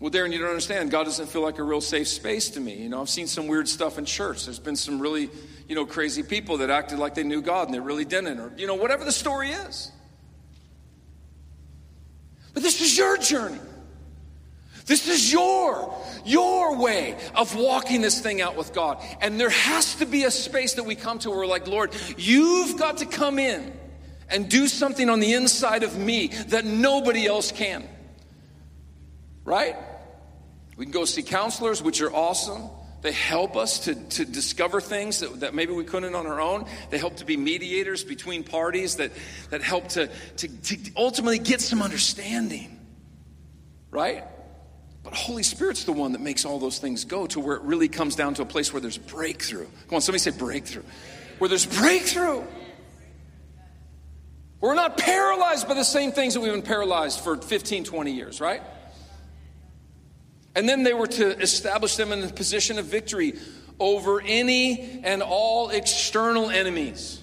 Well, 0.00 0.12
Darren, 0.12 0.32
you 0.32 0.38
don't 0.38 0.48
understand. 0.48 0.92
God 0.92 1.04
doesn't 1.04 1.26
feel 1.26 1.42
like 1.42 1.58
a 1.58 1.62
real 1.62 1.80
safe 1.80 2.06
space 2.06 2.50
to 2.50 2.60
me. 2.60 2.74
You 2.74 2.88
know, 2.88 3.00
I've 3.00 3.08
seen 3.08 3.26
some 3.26 3.48
weird 3.48 3.68
stuff 3.68 3.98
in 3.98 4.04
church. 4.04 4.44
There's 4.44 4.60
been 4.60 4.76
some 4.76 5.00
really, 5.00 5.28
you 5.68 5.74
know, 5.74 5.84
crazy 5.86 6.22
people 6.22 6.58
that 6.58 6.70
acted 6.70 7.00
like 7.00 7.14
they 7.14 7.24
knew 7.24 7.42
God 7.42 7.66
and 7.66 7.74
they 7.74 7.80
really 7.80 8.04
didn't, 8.04 8.38
or, 8.38 8.52
you 8.56 8.68
know, 8.68 8.76
whatever 8.76 9.04
the 9.04 9.12
story 9.12 9.50
is. 9.50 9.90
But 12.54 12.62
this 12.62 12.80
is 12.80 12.96
your 12.96 13.16
journey. 13.16 13.58
This 14.86 15.06
is 15.08 15.32
your, 15.32 15.94
your 16.24 16.78
way 16.78 17.16
of 17.34 17.54
walking 17.56 18.00
this 18.00 18.20
thing 18.20 18.40
out 18.40 18.56
with 18.56 18.72
God. 18.72 19.02
And 19.20 19.38
there 19.38 19.50
has 19.50 19.96
to 19.96 20.06
be 20.06 20.24
a 20.24 20.30
space 20.30 20.74
that 20.74 20.84
we 20.84 20.94
come 20.94 21.18
to 21.20 21.30
where 21.30 21.40
we're 21.40 21.46
like, 21.46 21.66
Lord, 21.66 21.94
you've 22.16 22.78
got 22.78 22.98
to 22.98 23.06
come 23.06 23.38
in 23.38 23.72
and 24.30 24.48
do 24.48 24.66
something 24.68 25.10
on 25.10 25.20
the 25.20 25.34
inside 25.34 25.82
of 25.82 25.98
me 25.98 26.28
that 26.48 26.64
nobody 26.64 27.26
else 27.26 27.52
can. 27.52 27.86
Right? 29.44 29.76
We 30.78 30.84
can 30.84 30.92
go 30.92 31.04
see 31.04 31.24
counselors, 31.24 31.82
which 31.82 32.00
are 32.00 32.10
awesome. 32.10 32.70
They 33.02 33.10
help 33.10 33.56
us 33.56 33.80
to, 33.80 33.94
to 33.94 34.24
discover 34.24 34.80
things 34.80 35.20
that, 35.20 35.40
that 35.40 35.54
maybe 35.54 35.72
we 35.72 35.82
couldn't 35.82 36.14
on 36.14 36.26
our 36.26 36.40
own. 36.40 36.66
They 36.90 36.98
help 36.98 37.16
to 37.16 37.24
be 37.24 37.36
mediators 37.36 38.04
between 38.04 38.44
parties 38.44 38.96
that, 38.96 39.10
that 39.50 39.60
help 39.60 39.88
to, 39.90 40.08
to, 40.36 40.48
to 40.48 40.78
ultimately 40.96 41.40
get 41.40 41.60
some 41.60 41.82
understanding. 41.82 42.78
Right? 43.90 44.24
But 45.02 45.14
Holy 45.14 45.42
Spirit's 45.42 45.82
the 45.82 45.92
one 45.92 46.12
that 46.12 46.20
makes 46.20 46.44
all 46.44 46.60
those 46.60 46.78
things 46.78 47.04
go 47.04 47.26
to 47.26 47.40
where 47.40 47.56
it 47.56 47.62
really 47.62 47.88
comes 47.88 48.14
down 48.14 48.34
to 48.34 48.42
a 48.42 48.46
place 48.46 48.72
where 48.72 48.80
there's 48.80 48.98
breakthrough. 48.98 49.66
Come 49.88 49.96
on, 49.96 50.00
somebody 50.00 50.20
say 50.20 50.30
breakthrough. 50.30 50.84
Where 51.38 51.48
there's 51.48 51.66
breakthrough. 51.66 52.44
We're 54.60 54.74
not 54.74 54.96
paralyzed 54.96 55.66
by 55.66 55.74
the 55.74 55.84
same 55.84 56.12
things 56.12 56.34
that 56.34 56.40
we've 56.40 56.52
been 56.52 56.62
paralyzed 56.62 57.20
for 57.20 57.36
15, 57.36 57.84
20 57.84 58.12
years, 58.12 58.40
right? 58.40 58.62
And 60.54 60.68
then 60.68 60.82
they 60.82 60.94
were 60.94 61.06
to 61.06 61.38
establish 61.40 61.96
them 61.96 62.12
in 62.12 62.20
the 62.20 62.32
position 62.32 62.78
of 62.78 62.86
victory 62.86 63.34
over 63.78 64.20
any 64.20 65.00
and 65.04 65.22
all 65.22 65.70
external 65.70 66.50
enemies. 66.50 67.20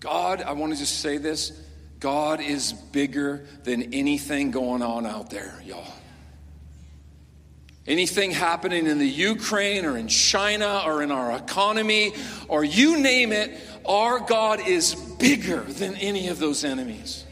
God, 0.00 0.42
I 0.42 0.52
want 0.52 0.72
to 0.72 0.78
just 0.78 0.98
say 1.00 1.18
this 1.18 1.52
God 2.00 2.40
is 2.40 2.72
bigger 2.72 3.46
than 3.62 3.94
anything 3.94 4.50
going 4.50 4.82
on 4.82 5.06
out 5.06 5.30
there, 5.30 5.54
y'all. 5.64 5.86
Anything 7.86 8.30
happening 8.30 8.86
in 8.86 8.98
the 8.98 9.08
Ukraine 9.08 9.84
or 9.84 9.96
in 9.96 10.08
China 10.08 10.82
or 10.84 11.02
in 11.02 11.12
our 11.12 11.36
economy 11.36 12.12
or 12.48 12.64
you 12.64 13.00
name 13.00 13.32
it, 13.32 13.58
our 13.86 14.20
God 14.20 14.60
is 14.66 14.94
bigger 14.94 15.60
than 15.60 15.94
any 15.96 16.28
of 16.28 16.38
those 16.38 16.64
enemies. 16.64 17.24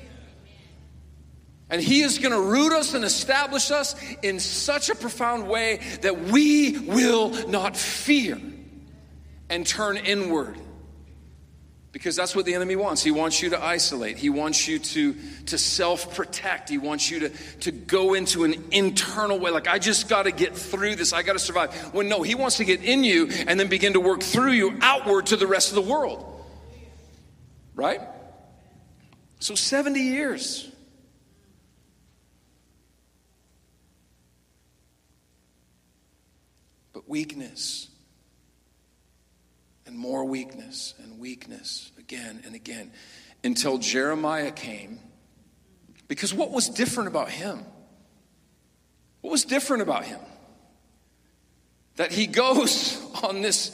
And 1.70 1.80
He 1.80 2.02
is 2.02 2.18
going 2.18 2.32
to 2.32 2.40
root 2.40 2.72
us 2.72 2.94
and 2.94 3.04
establish 3.04 3.70
us 3.70 3.94
in 4.22 4.40
such 4.40 4.90
a 4.90 4.94
profound 4.94 5.48
way 5.48 5.80
that 6.02 6.20
we 6.20 6.78
will 6.78 7.30
not 7.48 7.76
fear 7.76 8.40
and 9.48 9.66
turn 9.66 9.96
inward 9.96 10.56
because 11.92 12.14
that's 12.14 12.36
what 12.36 12.44
the 12.44 12.54
enemy 12.54 12.76
wants. 12.76 13.02
He 13.02 13.10
wants 13.10 13.42
you 13.42 13.50
to 13.50 13.62
isolate. 13.62 14.16
He 14.16 14.30
wants 14.30 14.68
you 14.68 14.78
to, 14.78 15.14
to 15.46 15.58
self 15.58 16.14
protect. 16.14 16.68
He 16.68 16.78
wants 16.78 17.10
you 17.10 17.20
to, 17.20 17.28
to 17.60 17.72
go 17.72 18.14
into 18.14 18.44
an 18.44 18.54
internal 18.70 19.38
way. 19.38 19.50
Like, 19.50 19.66
I 19.66 19.78
just 19.78 20.08
got 20.08 20.24
to 20.24 20.30
get 20.30 20.56
through 20.56 20.94
this. 20.96 21.12
I 21.12 21.22
got 21.22 21.32
to 21.32 21.40
survive. 21.40 21.74
When 21.92 22.08
no, 22.08 22.22
he 22.22 22.36
wants 22.36 22.58
to 22.58 22.64
get 22.64 22.82
in 22.84 23.02
you 23.02 23.28
and 23.46 23.58
then 23.58 23.66
begin 23.68 23.94
to 23.94 24.00
work 24.00 24.22
through 24.22 24.52
you 24.52 24.78
outward 24.80 25.26
to 25.26 25.36
the 25.36 25.48
rest 25.48 25.70
of 25.70 25.74
the 25.74 25.90
world. 25.90 26.29
Right? 27.74 28.00
So, 29.38 29.54
70 29.54 30.00
years. 30.00 30.70
But 36.92 37.08
weakness 37.08 37.88
and 39.86 39.96
more 39.96 40.24
weakness 40.24 40.94
and 41.02 41.18
weakness 41.18 41.90
again 41.98 42.42
and 42.44 42.54
again 42.54 42.92
until 43.42 43.78
Jeremiah 43.78 44.50
came. 44.50 45.00
Because 46.08 46.34
what 46.34 46.50
was 46.50 46.68
different 46.68 47.08
about 47.08 47.30
him? 47.30 47.64
What 49.20 49.30
was 49.30 49.44
different 49.44 49.82
about 49.82 50.04
him? 50.04 50.20
That 51.96 52.12
he 52.12 52.26
goes 52.28 53.00
on 53.22 53.42
this 53.42 53.70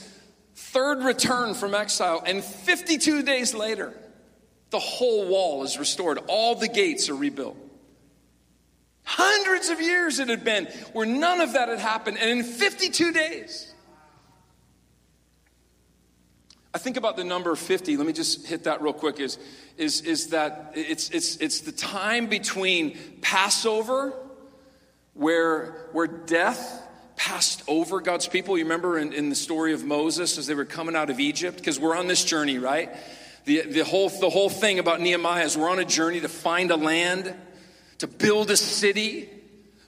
third 0.77 1.03
return 1.03 1.55
from 1.55 1.75
exile, 1.75 2.23
and 2.27 2.45
52 2.45 3.23
days 3.23 3.55
later, 3.55 3.99
the 4.69 4.79
whole 4.79 5.27
wall 5.27 5.65
is 5.65 5.79
restored, 5.79 6.19
all 6.29 6.55
the 6.55 6.69
gates 6.69 7.09
are 7.09 7.17
rebuilt. 7.17 7.57
Hundreds 9.03 9.71
of 9.71 9.81
years 9.81 10.19
it 10.19 10.29
had 10.29 10.45
been 10.45 10.67
where 10.93 11.07
none 11.07 11.41
of 11.41 11.55
that 11.55 11.71
had 11.71 11.79
happened, 11.79 12.19
and 12.21 12.29
in 12.29 12.45
52 12.45 13.11
days, 13.11 13.73
I 16.75 16.79
think 16.79 16.99
about 16.99 17.17
the 17.17 17.25
number 17.25 17.57
50. 17.57 17.97
Let 17.97 18.07
me 18.07 18.13
just 18.13 18.47
hit 18.47 18.65
that 18.65 18.83
real 18.83 18.93
quick. 18.93 19.19
Is, 19.19 19.39
is, 19.79 20.03
is 20.03 20.29
that 20.29 20.73
it's, 20.75 21.09
it's, 21.09 21.39
it's 21.39 21.61
the 21.61 21.73
time 21.73 22.27
between 22.27 22.99
Passover, 23.23 24.13
where, 25.15 25.89
where 25.93 26.07
death 26.07 26.86
passed 27.17 27.63
over 27.67 28.01
God's 28.01 28.29
people. 28.29 28.57
You 28.57 28.65
remember 28.65 28.99
in, 28.99 29.13
in 29.13 29.31
the 29.31 29.35
story 29.35 29.73
of 29.73 29.85
Moses 29.85 30.39
as 30.39 30.47
they 30.47 30.55
were 30.55 30.65
coming 30.65 30.95
out 30.95 31.11
of 31.11 31.19
Egypt? 31.19 31.57
Because 31.57 31.81
we're 31.81 31.97
on 31.97 32.07
this 32.07 32.25
journey, 32.25 32.59
right? 32.59 32.91
The, 33.47 33.63
the, 33.63 33.85
whole, 33.85 34.09
the 34.09 34.31
whole 34.31 34.51
thing 34.51 34.79
about 34.79 35.01
Nehemiah 35.01 35.45
is 35.45 35.57
we're 35.57 35.71
on 35.71 35.79
a 35.79 35.85
journey 35.85 36.21
to 36.21 36.29
find 36.29 36.71
a 36.71 36.77
land, 36.77 37.35
to 37.99 38.07
build 38.07 38.51
a 38.51 38.57
city, 38.57 39.31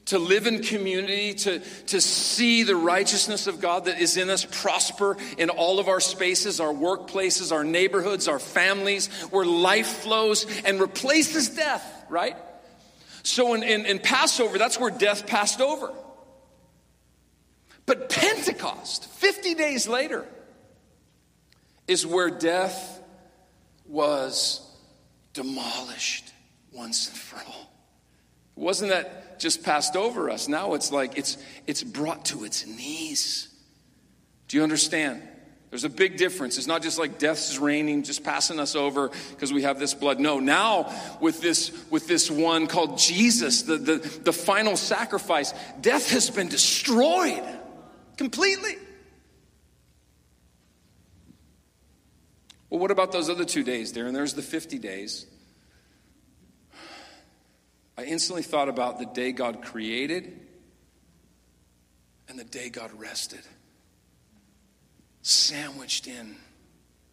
to 0.06 0.18
live 0.18 0.46
in 0.46 0.62
community, 0.62 1.34
to, 1.34 1.58
to 1.88 2.00
see 2.00 2.62
the 2.62 2.76
righteousness 2.76 3.46
of 3.46 3.60
God 3.60 3.84
that 3.84 4.00
is 4.00 4.16
in 4.16 4.30
us 4.30 4.46
prosper 4.46 5.18
in 5.36 5.50
all 5.50 5.80
of 5.80 5.88
our 5.88 6.00
spaces, 6.00 6.60
our 6.60 6.72
workplaces, 6.72 7.52
our 7.52 7.64
neighborhoods, 7.64 8.26
our 8.26 8.38
families, 8.38 9.08
where 9.30 9.44
life 9.44 9.86
flows 9.86 10.46
and 10.64 10.80
replaces 10.80 11.50
death, 11.50 11.84
right? 12.08 12.36
So 13.22 13.52
in, 13.52 13.62
in, 13.62 13.84
in 13.84 13.98
Passover, 13.98 14.56
that's 14.56 14.80
where 14.80 14.90
death 14.90 15.26
passed 15.26 15.60
over. 15.60 15.92
But 17.88 18.10
Pentecost, 18.10 19.06
50 19.06 19.54
days 19.54 19.88
later, 19.88 20.26
is 21.86 22.06
where 22.06 22.28
death 22.28 23.00
was 23.86 24.60
demolished 25.32 26.30
once 26.70 27.08
and 27.08 27.16
for 27.16 27.36
all. 27.36 27.72
It 28.58 28.60
wasn't 28.60 28.90
that 28.90 29.40
just 29.40 29.62
passed 29.62 29.96
over 29.96 30.28
us. 30.28 30.48
Now 30.48 30.74
it's 30.74 30.92
like 30.92 31.16
it's, 31.16 31.38
it's 31.66 31.82
brought 31.82 32.26
to 32.26 32.44
its 32.44 32.66
knees. 32.66 33.48
Do 34.48 34.58
you 34.58 34.62
understand? 34.62 35.22
There's 35.70 35.84
a 35.84 35.90
big 35.90 36.18
difference. 36.18 36.58
It's 36.58 36.66
not 36.66 36.82
just 36.82 36.98
like 36.98 37.18
death 37.18 37.38
is 37.38 37.58
reigning, 37.58 38.02
just 38.02 38.22
passing 38.22 38.60
us 38.60 38.74
over 38.74 39.10
because 39.30 39.50
we 39.50 39.62
have 39.62 39.78
this 39.78 39.94
blood. 39.94 40.20
No, 40.20 40.40
now 40.40 40.94
with 41.22 41.40
this, 41.40 41.72
with 41.88 42.06
this 42.06 42.30
one 42.30 42.66
called 42.66 42.98
Jesus, 42.98 43.62
the, 43.62 43.78
the, 43.78 43.96
the 44.24 44.32
final 44.32 44.76
sacrifice, 44.76 45.54
death 45.80 46.10
has 46.10 46.28
been 46.28 46.48
destroyed 46.48 47.42
completely. 48.18 48.76
Well, 52.68 52.80
what 52.80 52.90
about 52.90 53.12
those 53.12 53.30
other 53.30 53.46
two 53.46 53.64
days 53.64 53.92
there? 53.92 54.06
And 54.06 54.14
there's 54.14 54.34
the 54.34 54.42
50 54.42 54.78
days. 54.78 55.24
I 57.96 58.04
instantly 58.04 58.42
thought 58.42 58.68
about 58.68 58.98
the 58.98 59.06
day 59.06 59.32
God 59.32 59.62
created 59.62 60.38
and 62.28 62.38
the 62.38 62.44
day 62.44 62.68
God 62.68 62.90
rested. 62.98 63.40
Sandwiched 65.22 66.06
in 66.06 66.36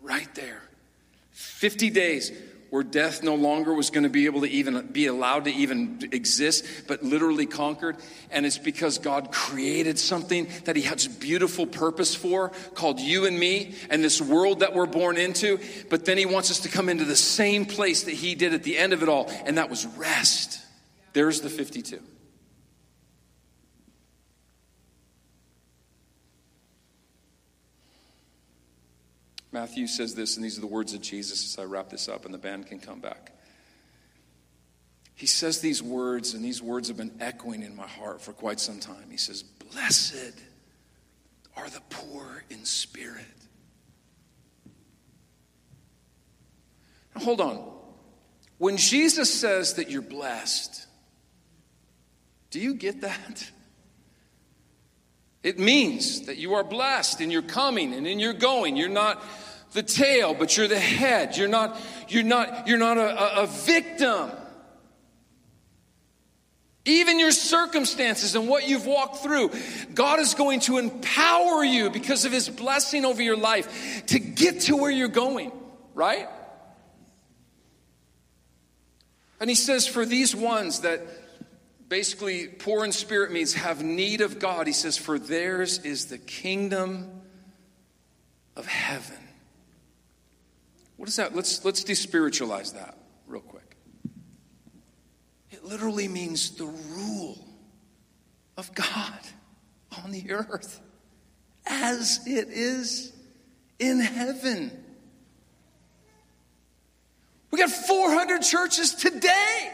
right 0.01 0.33
there. 0.35 0.61
50 1.31 1.89
days 1.89 2.31
where 2.75 2.83
death 2.83 3.23
no 3.23 3.35
longer 3.35 3.73
was 3.73 3.89
going 3.89 4.03
to 4.03 4.09
be 4.09 4.25
able 4.25 4.41
to 4.41 4.49
even 4.49 4.85
be 4.87 5.05
allowed 5.05 5.45
to 5.45 5.49
even 5.49 5.97
exist, 6.11 6.65
but 6.89 7.01
literally 7.01 7.45
conquered. 7.45 7.95
And 8.31 8.45
it's 8.45 8.57
because 8.57 8.97
God 8.97 9.31
created 9.31 9.97
something 9.97 10.49
that 10.65 10.75
He 10.75 10.81
has 10.81 11.07
beautiful 11.07 11.65
purpose 11.65 12.13
for, 12.13 12.49
called 12.73 12.99
you 12.99 13.27
and 13.27 13.39
me, 13.39 13.75
and 13.89 14.03
this 14.03 14.21
world 14.21 14.59
that 14.59 14.75
we're 14.75 14.87
born 14.87 15.15
into. 15.15 15.57
But 15.89 16.03
then 16.03 16.17
He 16.17 16.25
wants 16.25 16.51
us 16.51 16.59
to 16.59 16.69
come 16.69 16.89
into 16.89 17.05
the 17.05 17.15
same 17.15 17.65
place 17.65 18.03
that 18.03 18.13
He 18.13 18.35
did 18.35 18.53
at 18.53 18.63
the 18.63 18.77
end 18.77 18.91
of 18.91 19.01
it 19.01 19.07
all, 19.07 19.31
and 19.45 19.57
that 19.57 19.69
was 19.69 19.85
rest. 19.95 20.59
There's 21.13 21.39
the 21.39 21.49
52. 21.49 22.01
Matthew 29.55 29.87
says 29.87 30.13
this, 30.15 30.35
and 30.35 30.43
these 30.43 30.57
are 30.57 30.61
the 30.61 30.67
words 30.67 30.93
of 30.93 30.99
Jesus 30.99 31.45
as 31.45 31.57
I 31.57 31.63
wrap 31.63 31.89
this 31.89 32.09
up, 32.09 32.25
and 32.25 32.33
the 32.33 32.37
band 32.37 32.67
can 32.67 32.77
come 32.77 32.99
back. 32.99 33.31
He 35.13 35.27
says 35.27 35.61
these 35.61 35.81
words, 35.81 36.33
and 36.33 36.43
these 36.43 36.61
words 36.61 36.89
have 36.89 36.97
been 36.97 37.15
echoing 37.21 37.63
in 37.63 37.73
my 37.73 37.87
heart 37.87 38.21
for 38.21 38.33
quite 38.33 38.59
some 38.59 38.81
time. 38.81 39.05
He 39.09 39.15
says, 39.15 39.43
Blessed 39.43 40.33
are 41.55 41.69
the 41.69 41.79
poor 41.89 42.43
in 42.49 42.65
spirit. 42.65 43.23
Now, 47.15 47.21
hold 47.21 47.39
on. 47.39 47.71
When 48.57 48.75
Jesus 48.75 49.33
says 49.33 49.75
that 49.75 49.89
you're 49.89 50.01
blessed, 50.01 50.85
do 52.49 52.59
you 52.59 52.73
get 52.73 52.99
that? 53.01 53.49
It 55.43 55.59
means 55.59 56.25
that 56.25 56.35
you 56.35 56.55
are 56.55 56.63
blessed 56.65 57.21
in 57.21 57.31
your 57.31 57.43
coming 57.43 57.93
and 57.93 58.05
in 58.05 58.19
your 58.19 58.33
going. 58.33 58.75
You're 58.75 58.89
not 58.89 59.23
the 59.75 59.83
tail, 59.83 60.33
but 60.33 60.55
you're 60.55 60.69
the 60.69 60.79
head. 60.79 61.35
You're 61.35 61.49
not, 61.49 61.79
you're 62.07 62.23
not, 62.23 62.67
you're 62.67 62.79
not 62.79 62.97
a, 62.97 63.41
a, 63.41 63.45
victim. 63.45 64.31
Even 66.85 67.19
your 67.19 67.31
circumstances 67.31 68.35
and 68.35 68.47
what 68.47 68.67
you've 68.69 68.85
walked 68.85 69.17
through, 69.17 69.51
God 69.93 70.19
is 70.19 70.33
going 70.33 70.61
to 70.61 70.77
empower 70.77 71.63
you 71.63 71.89
because 71.89 72.23
of 72.23 72.31
His 72.31 72.47
blessing 72.47 73.03
over 73.03 73.21
your 73.21 73.35
life 73.35 74.05
to 74.07 74.19
get 74.19 74.61
to 74.61 74.77
where 74.77 74.91
you're 74.91 75.09
going, 75.09 75.51
right? 75.93 76.29
And 79.41 79.49
He 79.49 79.55
says, 79.57 79.85
for 79.85 80.05
these 80.05 80.33
ones 80.33 80.81
that 80.81 81.01
basically 81.89 82.47
poor 82.47 82.85
in 82.85 82.93
spirit 82.93 83.33
means 83.33 83.55
have 83.55 83.83
need 83.83 84.21
of 84.21 84.39
God, 84.39 84.67
He 84.67 84.73
says, 84.73 84.97
for 84.97 85.19
theirs 85.19 85.79
is 85.79 86.05
the 86.05 86.17
kingdom 86.17 87.23
of 88.55 88.67
heaven. 88.67 89.24
What 90.97 91.09
is 91.09 91.15
that? 91.17 91.35
Let's, 91.35 91.63
let's 91.65 91.83
despiritualize 91.83 92.73
that 92.73 92.97
real 93.27 93.41
quick 93.41 93.75
It 95.51 95.63
literally 95.63 96.07
means 96.07 96.51
the 96.51 96.65
rule 96.65 97.45
of 98.57 98.73
God 98.73 99.19
on 100.03 100.11
the 100.11 100.31
earth 100.31 100.81
as 101.65 102.21
it 102.25 102.49
is 102.49 103.11
in 103.79 103.99
heaven. 103.99 104.71
We 107.51 107.59
got 107.59 107.69
400 107.69 108.41
churches 108.41 108.95
today 108.95 109.71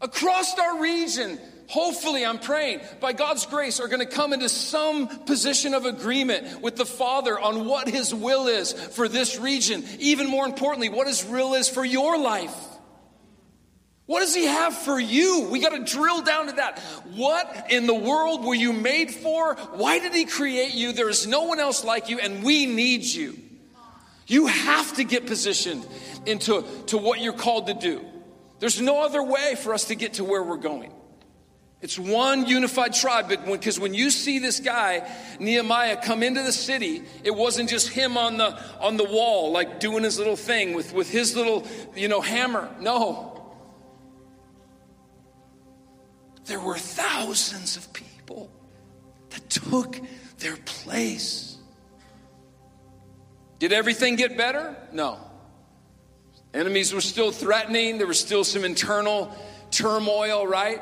across 0.00 0.58
our 0.58 0.80
region. 0.80 1.38
Hopefully, 1.68 2.24
I'm 2.24 2.38
praying 2.38 2.80
by 3.00 3.12
God's 3.12 3.44
grace 3.46 3.80
are 3.80 3.88
going 3.88 4.06
to 4.06 4.06
come 4.06 4.32
into 4.32 4.48
some 4.48 5.08
position 5.24 5.74
of 5.74 5.84
agreement 5.84 6.60
with 6.62 6.76
the 6.76 6.86
Father 6.86 7.38
on 7.38 7.66
what 7.66 7.88
His 7.88 8.14
will 8.14 8.46
is 8.46 8.72
for 8.72 9.08
this 9.08 9.38
region. 9.38 9.84
Even 9.98 10.28
more 10.28 10.46
importantly, 10.46 10.88
what 10.88 11.06
His 11.06 11.24
will 11.24 11.54
is 11.54 11.68
for 11.68 11.84
your 11.84 12.18
life. 12.18 12.54
What 14.06 14.20
does 14.20 14.36
he 14.36 14.44
have 14.44 14.72
for 14.72 15.00
you? 15.00 15.48
We 15.50 15.58
got 15.58 15.70
to 15.70 15.84
drill 15.84 16.22
down 16.22 16.46
to 16.46 16.52
that. 16.52 16.78
What 17.14 17.66
in 17.70 17.86
the 17.86 17.94
world 17.94 18.44
were 18.44 18.54
you 18.54 18.72
made 18.72 19.10
for? 19.10 19.56
Why 19.56 19.98
did 19.98 20.14
he 20.14 20.26
create 20.26 20.74
you? 20.74 20.92
There 20.92 21.08
is 21.08 21.26
no 21.26 21.42
one 21.42 21.58
else 21.58 21.84
like 21.84 22.08
you, 22.08 22.20
and 22.20 22.44
we 22.44 22.66
need 22.66 23.02
you. 23.02 23.36
You 24.28 24.46
have 24.46 24.94
to 24.96 25.04
get 25.04 25.26
positioned 25.26 25.84
into 26.24 26.64
to 26.86 26.98
what 26.98 27.20
you're 27.20 27.32
called 27.32 27.66
to 27.66 27.74
do. 27.74 28.04
There's 28.60 28.80
no 28.80 29.02
other 29.02 29.22
way 29.22 29.56
for 29.56 29.74
us 29.74 29.86
to 29.86 29.96
get 29.96 30.14
to 30.14 30.24
where 30.24 30.42
we're 30.42 30.56
going. 30.56 30.92
It's 31.82 31.98
one 31.98 32.46
unified 32.46 32.94
tribe, 32.94 33.28
because 33.28 33.78
when, 33.78 33.90
when 33.90 33.94
you 33.94 34.10
see 34.10 34.38
this 34.38 34.60
guy 34.60 35.08
Nehemiah 35.38 36.00
come 36.02 36.22
into 36.22 36.42
the 36.42 36.52
city, 36.52 37.02
it 37.22 37.34
wasn't 37.34 37.68
just 37.68 37.90
him 37.90 38.16
on 38.16 38.38
the 38.38 38.58
on 38.80 38.96
the 38.96 39.04
wall, 39.04 39.52
like 39.52 39.78
doing 39.78 40.02
his 40.02 40.18
little 40.18 40.36
thing 40.36 40.74
with 40.74 40.94
with 40.94 41.10
his 41.10 41.36
little 41.36 41.66
you 41.94 42.08
know 42.08 42.22
hammer. 42.22 42.74
No, 42.80 43.46
there 46.46 46.60
were 46.60 46.78
thousands 46.78 47.76
of 47.76 47.92
people 47.92 48.50
that 49.30 49.48
took 49.50 50.00
their 50.38 50.56
place. 50.64 51.58
Did 53.58 53.72
everything 53.72 54.16
get 54.16 54.36
better? 54.36 54.76
No. 54.92 55.18
Enemies 56.54 56.94
were 56.94 57.02
still 57.02 57.32
threatening, 57.32 57.98
there 57.98 58.06
was 58.06 58.18
still 58.18 58.44
some 58.44 58.64
internal 58.64 59.36
turmoil, 59.70 60.46
right? 60.46 60.80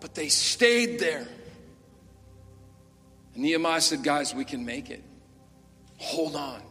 But 0.00 0.14
they 0.14 0.28
stayed 0.28 0.98
there. 0.98 1.26
And 3.34 3.42
Nehemiah 3.42 3.80
said, 3.80 4.02
Guys, 4.02 4.34
we 4.34 4.44
can 4.44 4.64
make 4.64 4.90
it. 4.90 5.02
Hold 5.98 6.36
on. 6.36 6.62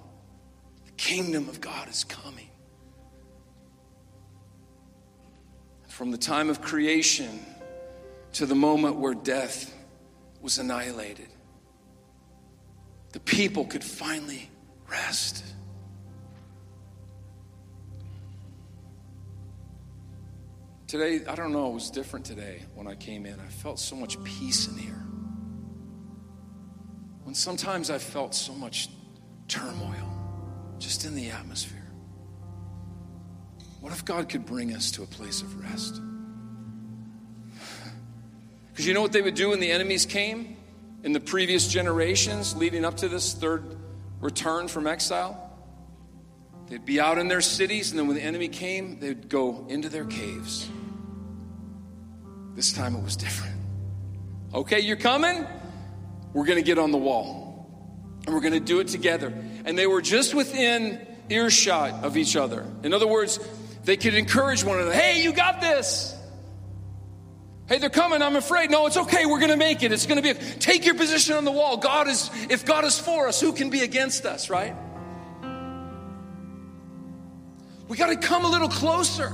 The 0.85 0.91
kingdom 0.91 1.49
of 1.49 1.61
God 1.61 1.89
is 1.89 2.03
coming. 2.03 2.49
From 5.87 6.11
the 6.11 6.17
time 6.17 6.49
of 6.49 6.61
creation, 6.61 7.39
to 8.33 8.45
the 8.45 8.55
moment 8.55 8.97
where 8.97 9.13
death 9.13 9.73
was 10.41 10.57
annihilated. 10.57 11.29
The 13.13 13.21
people 13.21 13.63
could 13.63 13.83
finally 13.83 14.49
rest. 14.89 15.41
Today, 20.95 21.25
I 21.27 21.35
don't 21.35 21.51
know, 21.51 21.71
it 21.71 21.73
was 21.73 21.89
different 21.89 22.25
today 22.25 22.61
when 22.73 22.87
I 22.87 22.95
came 22.95 23.25
in. 23.25 23.37
I 23.37 23.49
felt 23.49 23.81
so 23.81 23.97
much 23.97 24.23
peace 24.23 24.69
in 24.69 24.77
here. 24.77 25.03
When 27.23 27.35
sometimes 27.35 27.89
I 27.89 27.97
felt 27.97 28.33
so 28.33 28.53
much 28.53 28.87
turmoil 29.49 30.09
just 30.79 31.03
in 31.03 31.13
the 31.13 31.31
atmosphere. 31.31 31.85
What 33.81 33.91
if 33.91 34.05
God 34.05 34.29
could 34.29 34.45
bring 34.45 34.73
us 34.73 34.89
to 34.91 35.03
a 35.03 35.05
place 35.05 35.41
of 35.41 35.61
rest? 35.61 35.99
Because 38.71 38.87
you 38.87 38.93
know 38.93 39.01
what 39.01 39.11
they 39.11 39.21
would 39.21 39.35
do 39.35 39.49
when 39.49 39.59
the 39.59 39.71
enemies 39.71 40.05
came 40.05 40.55
in 41.03 41.11
the 41.11 41.19
previous 41.19 41.67
generations 41.67 42.55
leading 42.55 42.85
up 42.85 42.95
to 42.97 43.09
this 43.09 43.33
third 43.33 43.75
return 44.21 44.69
from 44.69 44.87
exile? 44.87 45.59
They'd 46.67 46.85
be 46.85 47.01
out 47.01 47.17
in 47.17 47.27
their 47.27 47.41
cities, 47.41 47.91
and 47.91 47.99
then 47.99 48.07
when 48.07 48.15
the 48.15 48.23
enemy 48.23 48.47
came, 48.47 49.01
they'd 49.01 49.27
go 49.27 49.65
into 49.67 49.89
their 49.89 50.05
caves. 50.05 50.69
This 52.55 52.71
time 52.71 52.95
it 52.95 53.03
was 53.03 53.17
different. 53.17 53.55
Okay, 54.53 54.79
you're 54.79 54.95
coming? 54.95 55.45
We're 56.33 56.45
going 56.45 56.57
to 56.57 56.63
get 56.63 56.79
on 56.79 56.91
the 56.91 56.97
wall. 56.97 57.67
And 58.25 58.33
we're 58.33 58.41
going 58.41 58.53
to 58.53 58.59
do 58.59 58.79
it 58.79 58.87
together. 58.87 59.33
And 59.65 59.77
they 59.77 59.87
were 59.87 60.01
just 60.01 60.33
within 60.33 61.05
earshot 61.29 62.05
of 62.05 62.17
each 62.17 62.35
other. 62.35 62.65
In 62.83 62.93
other 62.93 63.07
words, 63.07 63.39
they 63.83 63.97
could 63.97 64.13
encourage 64.15 64.63
one 64.63 64.77
another. 64.77 64.93
Hey, 64.93 65.21
you 65.21 65.33
got 65.33 65.59
this. 65.59 66.17
Hey, 67.67 67.79
they're 67.79 67.89
coming. 67.89 68.21
I'm 68.21 68.35
afraid. 68.35 68.71
No, 68.71 68.85
it's 68.85 68.97
okay. 68.97 69.25
We're 69.25 69.39
going 69.39 69.51
to 69.51 69.57
make 69.57 69.83
it. 69.83 69.91
It's 69.91 70.05
going 70.05 70.21
to 70.21 70.21
be. 70.21 70.29
A, 70.29 70.33
take 70.35 70.85
your 70.85 70.95
position 70.95 71.35
on 71.35 71.45
the 71.45 71.51
wall. 71.51 71.77
God 71.77 72.07
is. 72.07 72.29
If 72.49 72.63
God 72.65 72.85
is 72.85 72.97
for 72.97 73.27
us, 73.27 73.41
who 73.41 73.53
can 73.53 73.69
be 73.69 73.81
against 73.81 74.25
us? 74.25 74.49
Right? 74.49 74.75
We 77.87 77.97
got 77.97 78.07
to 78.07 78.15
come 78.15 78.45
a 78.45 78.49
little 78.49 78.69
closer. 78.69 79.33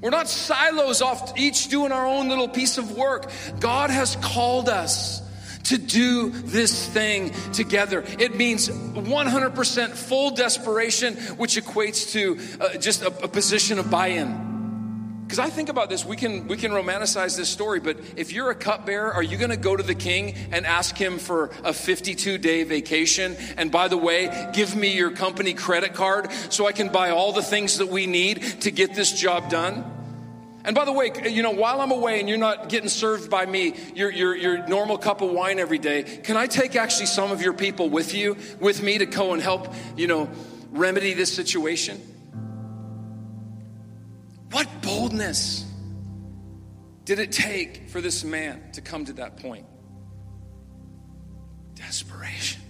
We're 0.00 0.10
not 0.10 0.28
silos 0.28 1.02
off 1.02 1.38
each 1.38 1.68
doing 1.68 1.92
our 1.92 2.06
own 2.06 2.28
little 2.28 2.48
piece 2.48 2.78
of 2.78 2.92
work. 2.92 3.30
God 3.58 3.90
has 3.90 4.16
called 4.16 4.68
us 4.68 5.22
to 5.64 5.78
do 5.78 6.30
this 6.30 6.88
thing 6.88 7.32
together. 7.52 8.02
It 8.18 8.34
means 8.34 8.68
100% 8.68 9.90
full 9.90 10.30
desperation, 10.30 11.14
which 11.36 11.56
equates 11.56 12.12
to 12.12 12.64
uh, 12.64 12.78
just 12.78 13.02
a, 13.02 13.08
a 13.24 13.28
position 13.28 13.78
of 13.78 13.90
buy 13.90 14.08
in. 14.08 14.49
Because 15.30 15.38
I 15.38 15.48
think 15.48 15.68
about 15.68 15.88
this, 15.88 16.04
we 16.04 16.16
can 16.16 16.48
we 16.48 16.56
can 16.56 16.72
romanticize 16.72 17.36
this 17.36 17.48
story, 17.48 17.78
but 17.78 17.96
if 18.16 18.32
you're 18.32 18.50
a 18.50 18.54
cupbearer, 18.56 19.14
are 19.14 19.22
you 19.22 19.36
going 19.36 19.50
to 19.50 19.56
go 19.56 19.76
to 19.76 19.82
the 19.84 19.94
king 19.94 20.34
and 20.50 20.66
ask 20.66 20.96
him 20.96 21.20
for 21.20 21.50
a 21.62 21.72
52 21.72 22.36
day 22.36 22.64
vacation? 22.64 23.36
And 23.56 23.70
by 23.70 23.86
the 23.86 23.96
way, 23.96 24.50
give 24.52 24.74
me 24.74 24.92
your 24.92 25.12
company 25.12 25.54
credit 25.54 25.94
card 25.94 26.32
so 26.48 26.66
I 26.66 26.72
can 26.72 26.88
buy 26.88 27.10
all 27.10 27.32
the 27.32 27.44
things 27.44 27.78
that 27.78 27.86
we 27.86 28.08
need 28.08 28.42
to 28.62 28.72
get 28.72 28.96
this 28.96 29.12
job 29.12 29.48
done? 29.48 29.84
And 30.64 30.74
by 30.74 30.84
the 30.84 30.92
way, 30.92 31.12
you 31.30 31.44
know, 31.44 31.52
while 31.52 31.80
I'm 31.80 31.92
away 31.92 32.18
and 32.18 32.28
you're 32.28 32.36
not 32.36 32.68
getting 32.68 32.88
served 32.88 33.30
by 33.30 33.46
me 33.46 33.76
your, 33.94 34.10
your, 34.10 34.34
your 34.36 34.66
normal 34.66 34.98
cup 34.98 35.20
of 35.20 35.30
wine 35.30 35.60
every 35.60 35.78
day, 35.78 36.02
can 36.02 36.36
I 36.36 36.48
take 36.48 36.74
actually 36.74 37.06
some 37.06 37.30
of 37.30 37.40
your 37.40 37.52
people 37.52 37.88
with 37.88 38.16
you, 38.16 38.36
with 38.58 38.82
me 38.82 38.98
to 38.98 39.06
go 39.06 39.32
and 39.32 39.40
help, 39.40 39.72
you 39.96 40.08
know, 40.08 40.28
remedy 40.72 41.14
this 41.14 41.32
situation? 41.32 42.00
What 44.50 44.68
boldness 44.82 45.64
did 47.04 47.18
it 47.18 47.32
take 47.32 47.88
for 47.88 48.00
this 48.00 48.24
man 48.24 48.72
to 48.72 48.80
come 48.80 49.04
to 49.04 49.12
that 49.14 49.36
point? 49.36 49.66
Desperation, 51.74 52.62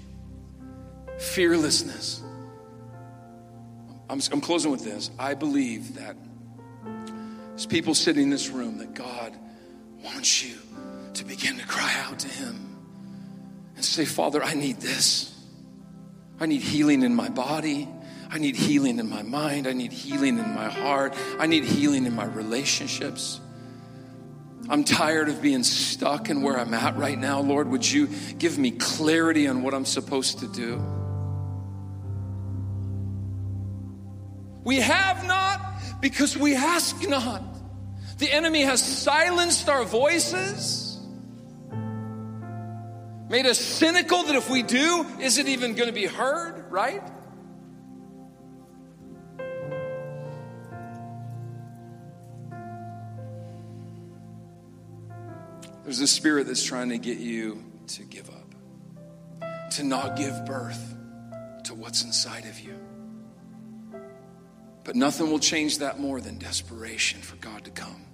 fearlessness. 1.18 2.22
I'm, 4.08 4.20
I'm 4.32 4.40
closing 4.40 4.70
with 4.70 4.84
this. 4.84 5.10
I 5.18 5.34
believe 5.34 5.94
that 5.94 6.16
as 7.54 7.66
people 7.66 7.94
sitting 7.94 8.24
in 8.24 8.30
this 8.30 8.48
room, 8.48 8.78
that 8.78 8.94
God 8.94 9.36
wants 10.02 10.42
you 10.42 10.56
to 11.14 11.24
begin 11.24 11.58
to 11.58 11.66
cry 11.66 11.94
out 12.06 12.18
to 12.20 12.28
Him 12.28 12.78
and 13.76 13.84
say, 13.84 14.04
Father, 14.04 14.42
I 14.42 14.54
need 14.54 14.80
this. 14.80 15.38
I 16.38 16.46
need 16.46 16.62
healing 16.62 17.02
in 17.02 17.14
my 17.14 17.28
body. 17.28 17.88
I 18.32 18.38
need 18.38 18.54
healing 18.54 18.98
in 19.00 19.08
my 19.08 19.22
mind. 19.22 19.66
I 19.66 19.72
need 19.72 19.92
healing 19.92 20.38
in 20.38 20.54
my 20.54 20.68
heart. 20.68 21.14
I 21.38 21.46
need 21.46 21.64
healing 21.64 22.06
in 22.06 22.14
my 22.14 22.26
relationships. 22.26 23.40
I'm 24.68 24.84
tired 24.84 25.28
of 25.28 25.42
being 25.42 25.64
stuck 25.64 26.30
in 26.30 26.42
where 26.42 26.56
I'm 26.56 26.72
at 26.74 26.96
right 26.96 27.18
now. 27.18 27.40
Lord, 27.40 27.68
would 27.68 27.90
you 27.90 28.08
give 28.38 28.56
me 28.56 28.70
clarity 28.70 29.48
on 29.48 29.62
what 29.62 29.74
I'm 29.74 29.84
supposed 29.84 30.38
to 30.40 30.46
do? 30.46 30.76
We 34.62 34.76
have 34.76 35.26
not 35.26 35.60
because 36.00 36.36
we 36.36 36.54
ask 36.54 37.08
not. 37.08 37.42
The 38.18 38.32
enemy 38.32 38.62
has 38.62 38.80
silenced 38.80 39.68
our 39.68 39.84
voices. 39.84 41.00
Made 43.28 43.46
us 43.46 43.58
cynical 43.58 44.22
that 44.24 44.36
if 44.36 44.48
we 44.50 44.62
do, 44.62 45.04
is 45.18 45.38
it 45.38 45.48
even 45.48 45.74
going 45.74 45.88
to 45.88 45.94
be 45.94 46.06
heard, 46.06 46.70
right? 46.70 47.02
There's 55.90 56.03
a 56.03 56.07
spirit 56.07 56.46
that's 56.46 56.62
trying 56.62 56.90
to 56.90 56.98
get 56.98 57.18
you 57.18 57.64
to 57.88 58.05
give 58.05 58.31
up, 58.31 58.55
to 59.72 59.83
not 59.83 60.14
give 60.14 60.46
birth 60.46 60.94
to 61.64 61.74
what's 61.74 62.05
inside 62.05 62.44
of 62.44 62.61
you. 62.61 62.76
But 64.85 64.94
nothing 64.94 65.33
will 65.33 65.40
change 65.40 65.79
that 65.79 65.98
more 65.98 66.20
than 66.20 66.38
desperation 66.38 67.20
for 67.20 67.35
God 67.38 67.64
to 67.64 67.72
come. 67.72 68.05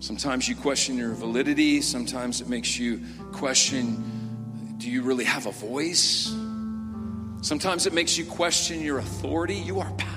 Sometimes 0.00 0.46
you 0.46 0.56
question 0.56 0.98
your 0.98 1.14
validity. 1.14 1.80
Sometimes 1.80 2.42
it 2.42 2.50
makes 2.50 2.78
you 2.78 3.00
question 3.32 4.74
do 4.76 4.90
you 4.90 5.04
really 5.04 5.24
have 5.24 5.46
a 5.46 5.52
voice? 5.52 6.26
Sometimes 7.40 7.86
it 7.86 7.94
makes 7.94 8.18
you 8.18 8.26
question 8.26 8.82
your 8.82 8.98
authority. 8.98 9.54
You 9.54 9.80
are 9.80 9.90
powerful. 9.92 10.11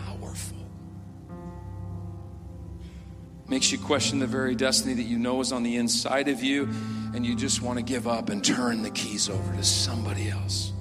Makes 3.48 3.72
you 3.72 3.78
question 3.78 4.18
the 4.18 4.28
very 4.28 4.56
destiny 4.56 4.96
that 4.96 5.04
you 5.04 5.20
know 5.20 5.40
is 5.40 5.52
on 5.52 5.62
the 5.62 5.76
inside 5.76 6.30
of 6.30 6.44
you, 6.44 6.68
and 7.14 7.24
you 7.24 7.36
just 7.36 7.62
want 7.62 7.78
to 7.78 7.84
give 7.84 8.08
up 8.08 8.30
and 8.30 8.44
turn 8.44 8.82
the 8.82 8.90
keys 8.90 9.30
over 9.30 9.56
to 9.56 9.64
somebody 9.64 10.30
else. 10.30 10.74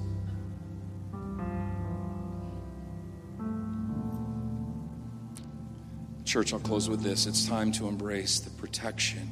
Church, 6.23 6.53
I'll 6.53 6.59
close 6.59 6.89
with 6.89 7.01
this. 7.01 7.27
It's 7.27 7.47
time 7.47 7.71
to 7.73 7.87
embrace 7.87 8.39
the 8.39 8.49
protection 8.49 9.31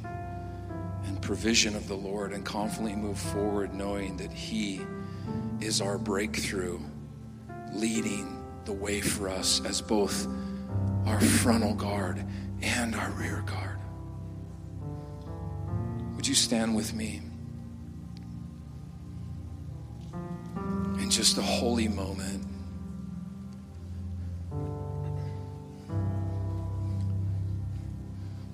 and 1.06 1.20
provision 1.20 1.76
of 1.76 1.88
the 1.88 1.96
Lord 1.96 2.34
and 2.34 2.46
confidently 2.46 2.96
move 2.96 3.18
forward 3.18 3.74
knowing 3.74 4.16
that 4.18 4.32
He 4.32 4.80
is 5.60 5.82
our 5.82 5.98
breakthrough, 5.98 6.80
leading 7.74 8.46
the 8.66 8.74
way 8.74 9.02
for 9.02 9.28
us 9.28 9.60
as 9.66 9.82
both 9.82 10.28
our 11.08 11.20
frontal 11.20 11.74
guard 11.74 12.24
and 12.64 12.96
our 12.96 13.12
rear 13.12 13.44
guard. 13.46 13.80
Would 16.16 16.28
you 16.28 16.34
stand 16.36 16.76
with 16.76 16.94
me? 16.94 17.22
In 21.00 21.10
just 21.10 21.38
a 21.38 21.42
holy 21.42 21.88
moment. 21.88 22.44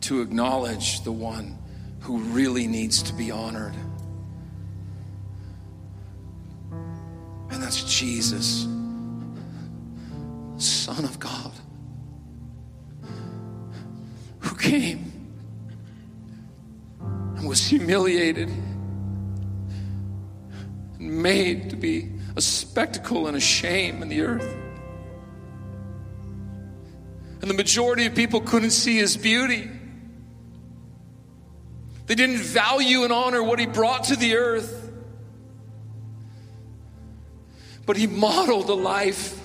to 0.10 0.22
acknowledge 0.22 1.04
the 1.04 1.12
one 1.12 1.56
who 2.00 2.17
really 2.17 2.65
needs 2.65 3.04
to 3.04 3.13
be 3.13 3.30
honored. 3.30 3.76
And 7.52 7.62
that's 7.62 7.84
Jesus, 7.84 8.67
Son 10.58 11.04
of 11.04 11.19
God, 11.19 11.52
came 14.69 15.12
and 17.38 17.47
was 17.47 17.65
humiliated 17.65 18.49
and 20.99 21.23
made 21.23 21.71
to 21.71 21.75
be 21.75 22.12
a 22.36 22.41
spectacle 22.41 23.25
and 23.25 23.36
a 23.36 23.39
shame 23.39 24.03
in 24.03 24.10
the 24.10 24.21
earth. 24.21 24.55
And 27.41 27.49
the 27.49 27.55
majority 27.55 28.05
of 28.05 28.13
people 28.13 28.41
couldn't 28.41 28.69
see 28.71 28.97
his 28.97 29.17
beauty. 29.17 29.71
They 32.05 32.13
didn't 32.15 32.38
value 32.38 33.03
and 33.03 33.12
honor 33.12 33.41
what 33.41 33.58
he 33.58 33.65
brought 33.65 34.05
to 34.05 34.15
the 34.15 34.36
earth. 34.36 34.91
But 37.88 37.97
he 37.97 38.05
modeled 38.05 38.69
a 38.69 38.75
life 38.75 39.36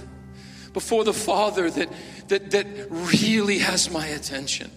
before 0.75 1.05
the 1.05 1.15
Father 1.15 1.71
that, 1.71 1.89
that, 2.29 2.51
that 2.51 2.67
really 2.91 3.61
has 3.61 3.91
my 3.91 4.07
attention. 4.09 4.71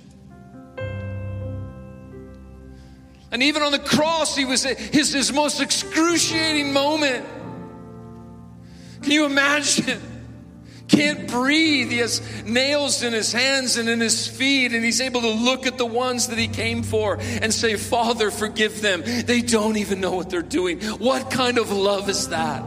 And 3.32 3.44
even 3.44 3.62
on 3.62 3.72
the 3.72 3.80
cross, 3.80 4.36
he 4.36 4.46
was 4.46 4.64
his, 4.64 5.14
his 5.14 5.34
most 5.34 5.62
excruciating 5.62 6.72
moment. 6.72 7.26
Can 9.02 9.12
you 9.12 9.26
imagine? 9.26 10.02
can't 10.88 11.30
breathe. 11.30 11.92
He 11.92 11.98
has 11.98 12.22
nails 12.46 13.04
in 13.04 13.14
his 13.14 13.32
hands 13.32 13.78
and 13.78 13.90
in 13.90 14.00
his 14.00 14.28
feet, 14.28 14.74
and 14.74 14.84
he's 14.84 15.02
able 15.02 15.22
to 15.22 15.30
look 15.30 15.68
at 15.68 15.78
the 15.78 15.86
ones 15.86 16.28
that 16.28 16.38
he 16.38 16.48
came 16.48 16.84
for 16.84 17.18
and 17.20 17.54
say, 17.54 17.76
Father, 17.76 18.32
forgive 18.32 18.82
them. 18.82 19.04
They 19.06 19.42
don't 19.42 19.78
even 19.78 20.02
know 20.02 20.16
what 20.16 20.30
they're 20.30 20.42
doing. 20.42 20.80
What 20.82 21.30
kind 21.30 21.58
of 21.58 21.72
love 21.72 22.10
is 22.10 22.30
that? 22.30 22.64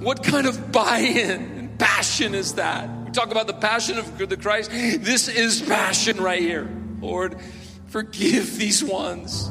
What 0.00 0.22
kind 0.22 0.46
of 0.46 0.70
buy 0.70 0.98
in 0.98 1.40
and 1.58 1.78
passion 1.78 2.34
is 2.34 2.54
that? 2.54 2.88
Talk 3.16 3.30
about 3.30 3.46
the 3.46 3.54
passion 3.54 3.96
of 3.96 4.18
the 4.18 4.36
Christ. 4.36 4.70
This 4.70 5.28
is 5.28 5.62
passion 5.62 6.18
right 6.18 6.38
here. 6.38 6.68
Lord, 7.00 7.38
forgive 7.86 8.58
these 8.58 8.84
ones. 8.84 9.50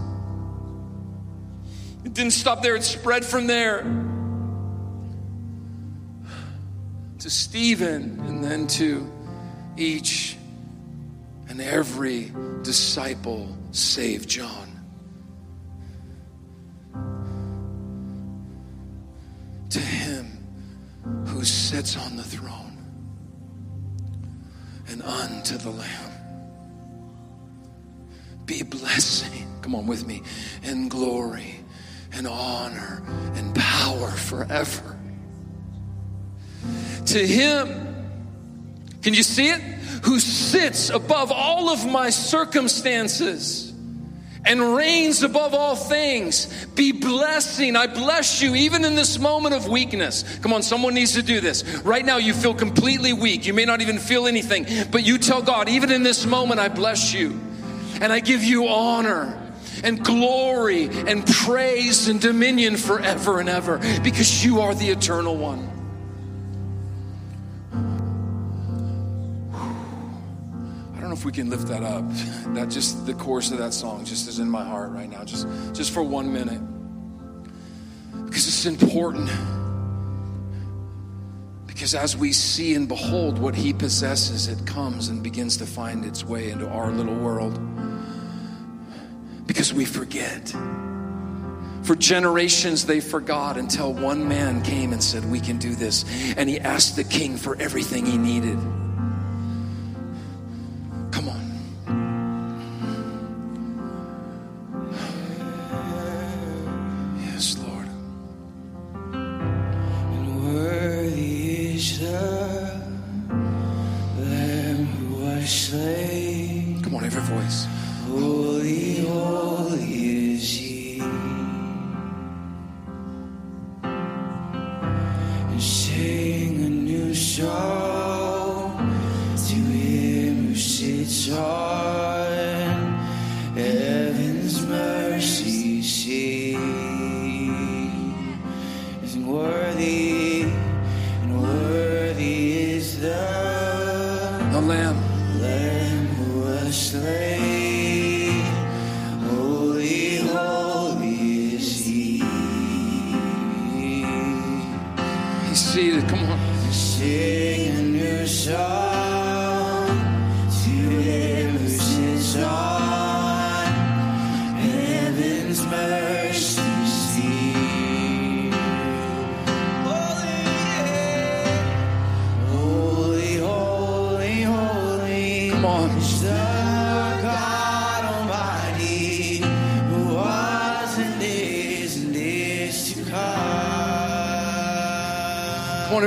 It 2.04 2.14
didn't 2.14 2.34
stop 2.34 2.62
there, 2.62 2.76
it 2.76 2.84
spread 2.84 3.26
from 3.26 3.48
there 3.48 3.82
to 7.18 7.28
Stephen 7.28 8.20
and 8.28 8.44
then 8.44 8.68
to 8.68 9.12
each 9.78 10.38
and 11.50 11.60
every 11.60 12.32
disciple 12.62 13.58
save 13.72 14.28
John. 14.28 14.80
To 19.72 19.80
him 19.80 20.26
who 21.26 21.44
sits 21.44 21.98
on 21.98 22.16
the 22.16 22.24
throne 22.24 22.65
and 24.88 25.02
unto 25.02 25.58
the 25.58 25.70
Lamb 25.70 26.12
be 28.46 28.62
blessing, 28.64 29.48
come 29.62 29.76
on 29.76 29.88
with 29.88 30.06
me, 30.06 30.22
and 30.64 30.90
glory 30.90 31.60
and 32.14 32.28
honor 32.28 33.04
and 33.36 33.56
power 33.56 34.12
forever 34.12 34.98
to 37.08 37.26
him. 37.26 37.68
Can 39.02 39.14
you 39.14 39.24
see 39.24 39.50
it? 39.50 39.62
Who 40.04 40.20
sits 40.20 40.90
above 40.90 41.32
all 41.32 41.70
of 41.70 41.86
my 41.86 42.10
circumstances 42.10 43.74
and 44.46 44.76
reigns 44.76 45.24
above 45.24 45.54
all 45.54 45.76
things. 45.76 46.66
Be 46.76 46.92
blessing. 46.92 47.76
I 47.76 47.88
bless 47.88 48.42
you 48.42 48.56
even 48.56 48.86
in 48.86 48.96
this 48.96 49.18
moment 49.20 49.56
of 49.56 49.68
weakness. 49.68 50.24
Come 50.40 50.54
on, 50.54 50.62
someone 50.62 50.94
needs 50.94 51.14
to 51.14 51.24
do 51.24 51.42
this. 51.42 51.64
Right 51.80 52.06
now, 52.06 52.18
you 52.18 52.34
feel 52.34 52.54
completely 52.54 53.14
weak. 53.14 53.46
You 53.46 53.54
may 53.54 53.66
not 53.66 53.82
even 53.82 53.98
feel 53.98 54.28
anything, 54.28 54.66
but 54.92 55.04
you 55.04 55.18
tell 55.18 55.42
God, 55.42 55.68
even 55.70 55.92
in 55.92 56.04
this 56.04 56.26
moment, 56.26 56.60
I 56.60 56.70
bless 56.70 57.14
you. 57.14 57.40
And 58.02 58.12
I 58.12 58.20
give 58.20 58.44
you 58.44 58.68
honor 58.68 59.42
and 59.84 60.04
glory 60.04 60.86
and 60.86 61.26
praise 61.26 62.08
and 62.08 62.20
dominion 62.22 62.78
forever 62.78 63.40
and 63.40 63.50
ever 63.50 63.80
because 64.04 64.44
you 64.44 64.62
are 64.62 64.76
the 64.76 64.90
eternal 64.90 65.38
one. 65.38 65.75
If 71.16 71.26
we 71.26 71.32
can 71.32 71.50
lift 71.50 71.68
that 71.68 71.84
up. 71.84 72.04
That 72.56 72.70
just 72.70 73.06
the 73.06 73.14
chorus 73.14 73.52
of 73.52 73.58
that 73.58 73.74
song 73.74 74.06
just 74.06 74.30
is 74.30 74.40
in 74.40 74.50
my 74.50 74.64
heart 74.64 74.92
right 74.92 75.10
now. 75.10 75.26
Just 75.26 75.48
just 75.74 75.92
for 75.92 76.04
one 76.04 76.32
minute. 76.32 76.62
Because 78.26 78.48
it's 78.48 78.66
important. 78.66 79.30
Because 81.68 81.94
as 81.94 82.16
we 82.16 82.32
see 82.32 82.74
and 82.76 82.88
behold 82.88 83.38
what 83.38 83.56
he 83.56 83.74
possesses, 83.74 84.48
it 84.48 84.66
comes 84.66 85.10
and 85.10 85.22
begins 85.22 85.58
to 85.58 85.66
find 85.66 86.06
its 86.06 86.24
way 86.24 86.50
into 86.50 86.68
our 86.70 86.92
little 86.92 87.16
world. 87.16 87.60
Because 89.46 89.74
we 89.74 89.84
forget. 89.84 90.56
For 91.84 91.96
generations, 91.96 92.86
they 92.86 93.02
forgot 93.02 93.58
until 93.58 93.94
one 93.94 94.28
man 94.28 94.64
came 94.64 94.94
and 94.94 95.04
said, 95.04 95.30
We 95.30 95.40
can 95.40 95.58
do 95.58 95.76
this. 95.76 96.06
And 96.38 96.50
he 96.50 96.60
asked 96.60 96.96
the 96.96 97.04
king 97.04 97.38
for 97.38 97.56
everything 97.58 98.06
he 98.06 98.18
needed. 98.18 98.58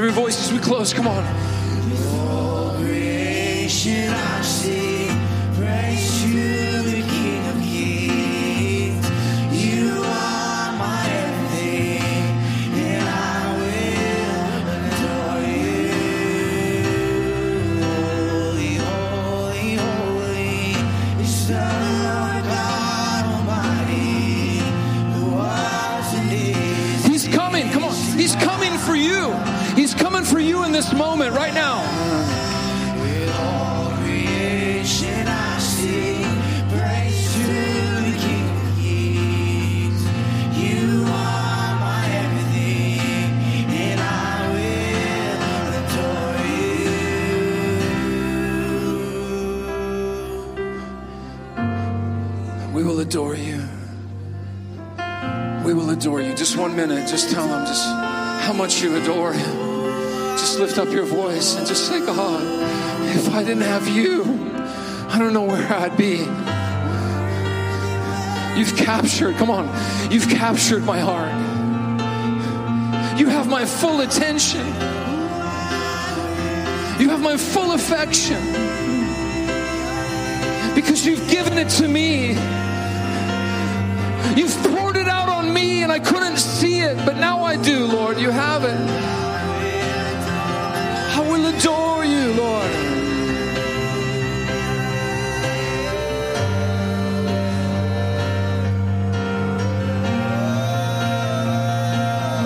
Every 0.09 0.23
voice 0.23 0.40
as 0.40 0.53
we 0.53 0.59
close. 0.59 0.94
Come 0.94 1.07
on. 1.07 1.48
I 30.81 30.85
will 44.55 45.75
adore 45.81 46.14
you. 52.55 52.73
We 52.73 52.83
will 52.85 53.01
adore 53.01 53.35
you. 53.35 53.67
We 55.67 55.75
will 55.75 55.91
adore 55.91 56.21
you. 56.21 56.35
Just 56.35 56.57
one 56.57 56.77
minute. 56.77 57.09
Just 57.09 57.31
tell 57.33 57.49
him 57.49 57.67
just 57.67 57.85
how 57.85 58.53
much 58.53 58.81
you 58.81 58.95
adore 58.95 59.33
him. 59.33 59.68
Just 60.38 60.61
lift 60.61 60.79
up 60.79 60.88
your 60.90 61.05
voice 61.05 61.57
and 61.57 61.66
just 61.66 61.88
say, 61.88 61.98
God, 61.98 62.42
if 63.16 63.29
I 63.35 63.42
didn't 63.42 63.64
have 63.64 63.88
you, 63.88 64.22
I 65.09 65.18
don't 65.18 65.33
know 65.33 65.42
where 65.42 65.72
I'd 65.72 65.96
be. 65.96 66.18
You've 68.59 68.77
captured, 68.77 69.37
come 69.37 69.51
on, 69.51 69.66
you've 70.12 70.29
captured 70.29 70.85
my 70.85 71.01
heart. 71.01 71.33
You 73.18 73.27
have 73.27 73.48
my 73.48 73.64
full 73.64 74.01
attention. 74.01 74.64
You 77.01 77.09
have 77.11 77.20
my 77.20 77.37
full 77.37 77.72
affection. 77.72 78.40
Because 80.74 81.05
you've 81.05 81.29
given 81.29 81.59
it 81.59 81.68
to 81.70 81.88
me. 81.88 82.29
You've 84.40 84.57
poured 84.72 84.96
it 84.96 85.09
out 85.09 85.29
on 85.29 85.53
me 85.53 85.83
and 85.83 85.90
I 85.90 85.98
couldn't 85.98 86.38
see 86.38 86.79
it, 86.79 86.96
but 87.05 87.16
now 87.16 87.42
I 87.42 87.57
do, 87.57 87.87
Lord. 87.87 88.18
You 88.18 88.31
have 88.31 88.62
it. 88.62 89.28
Adore 91.59 92.05
you, 92.05 92.33
Lord. 92.35 92.71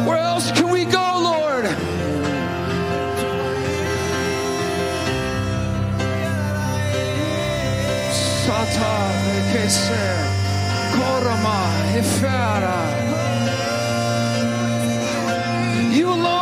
Where 0.06 0.18
else 0.18 0.50
can 0.52 0.70
we 0.70 0.84
go, 0.84 1.06
Lord? 1.30 1.66
Sata 8.44 8.94
kese 9.52 10.04
korama 10.94 11.60
ifara. 12.00 12.80
You 15.96 16.08
alone, 16.08 16.41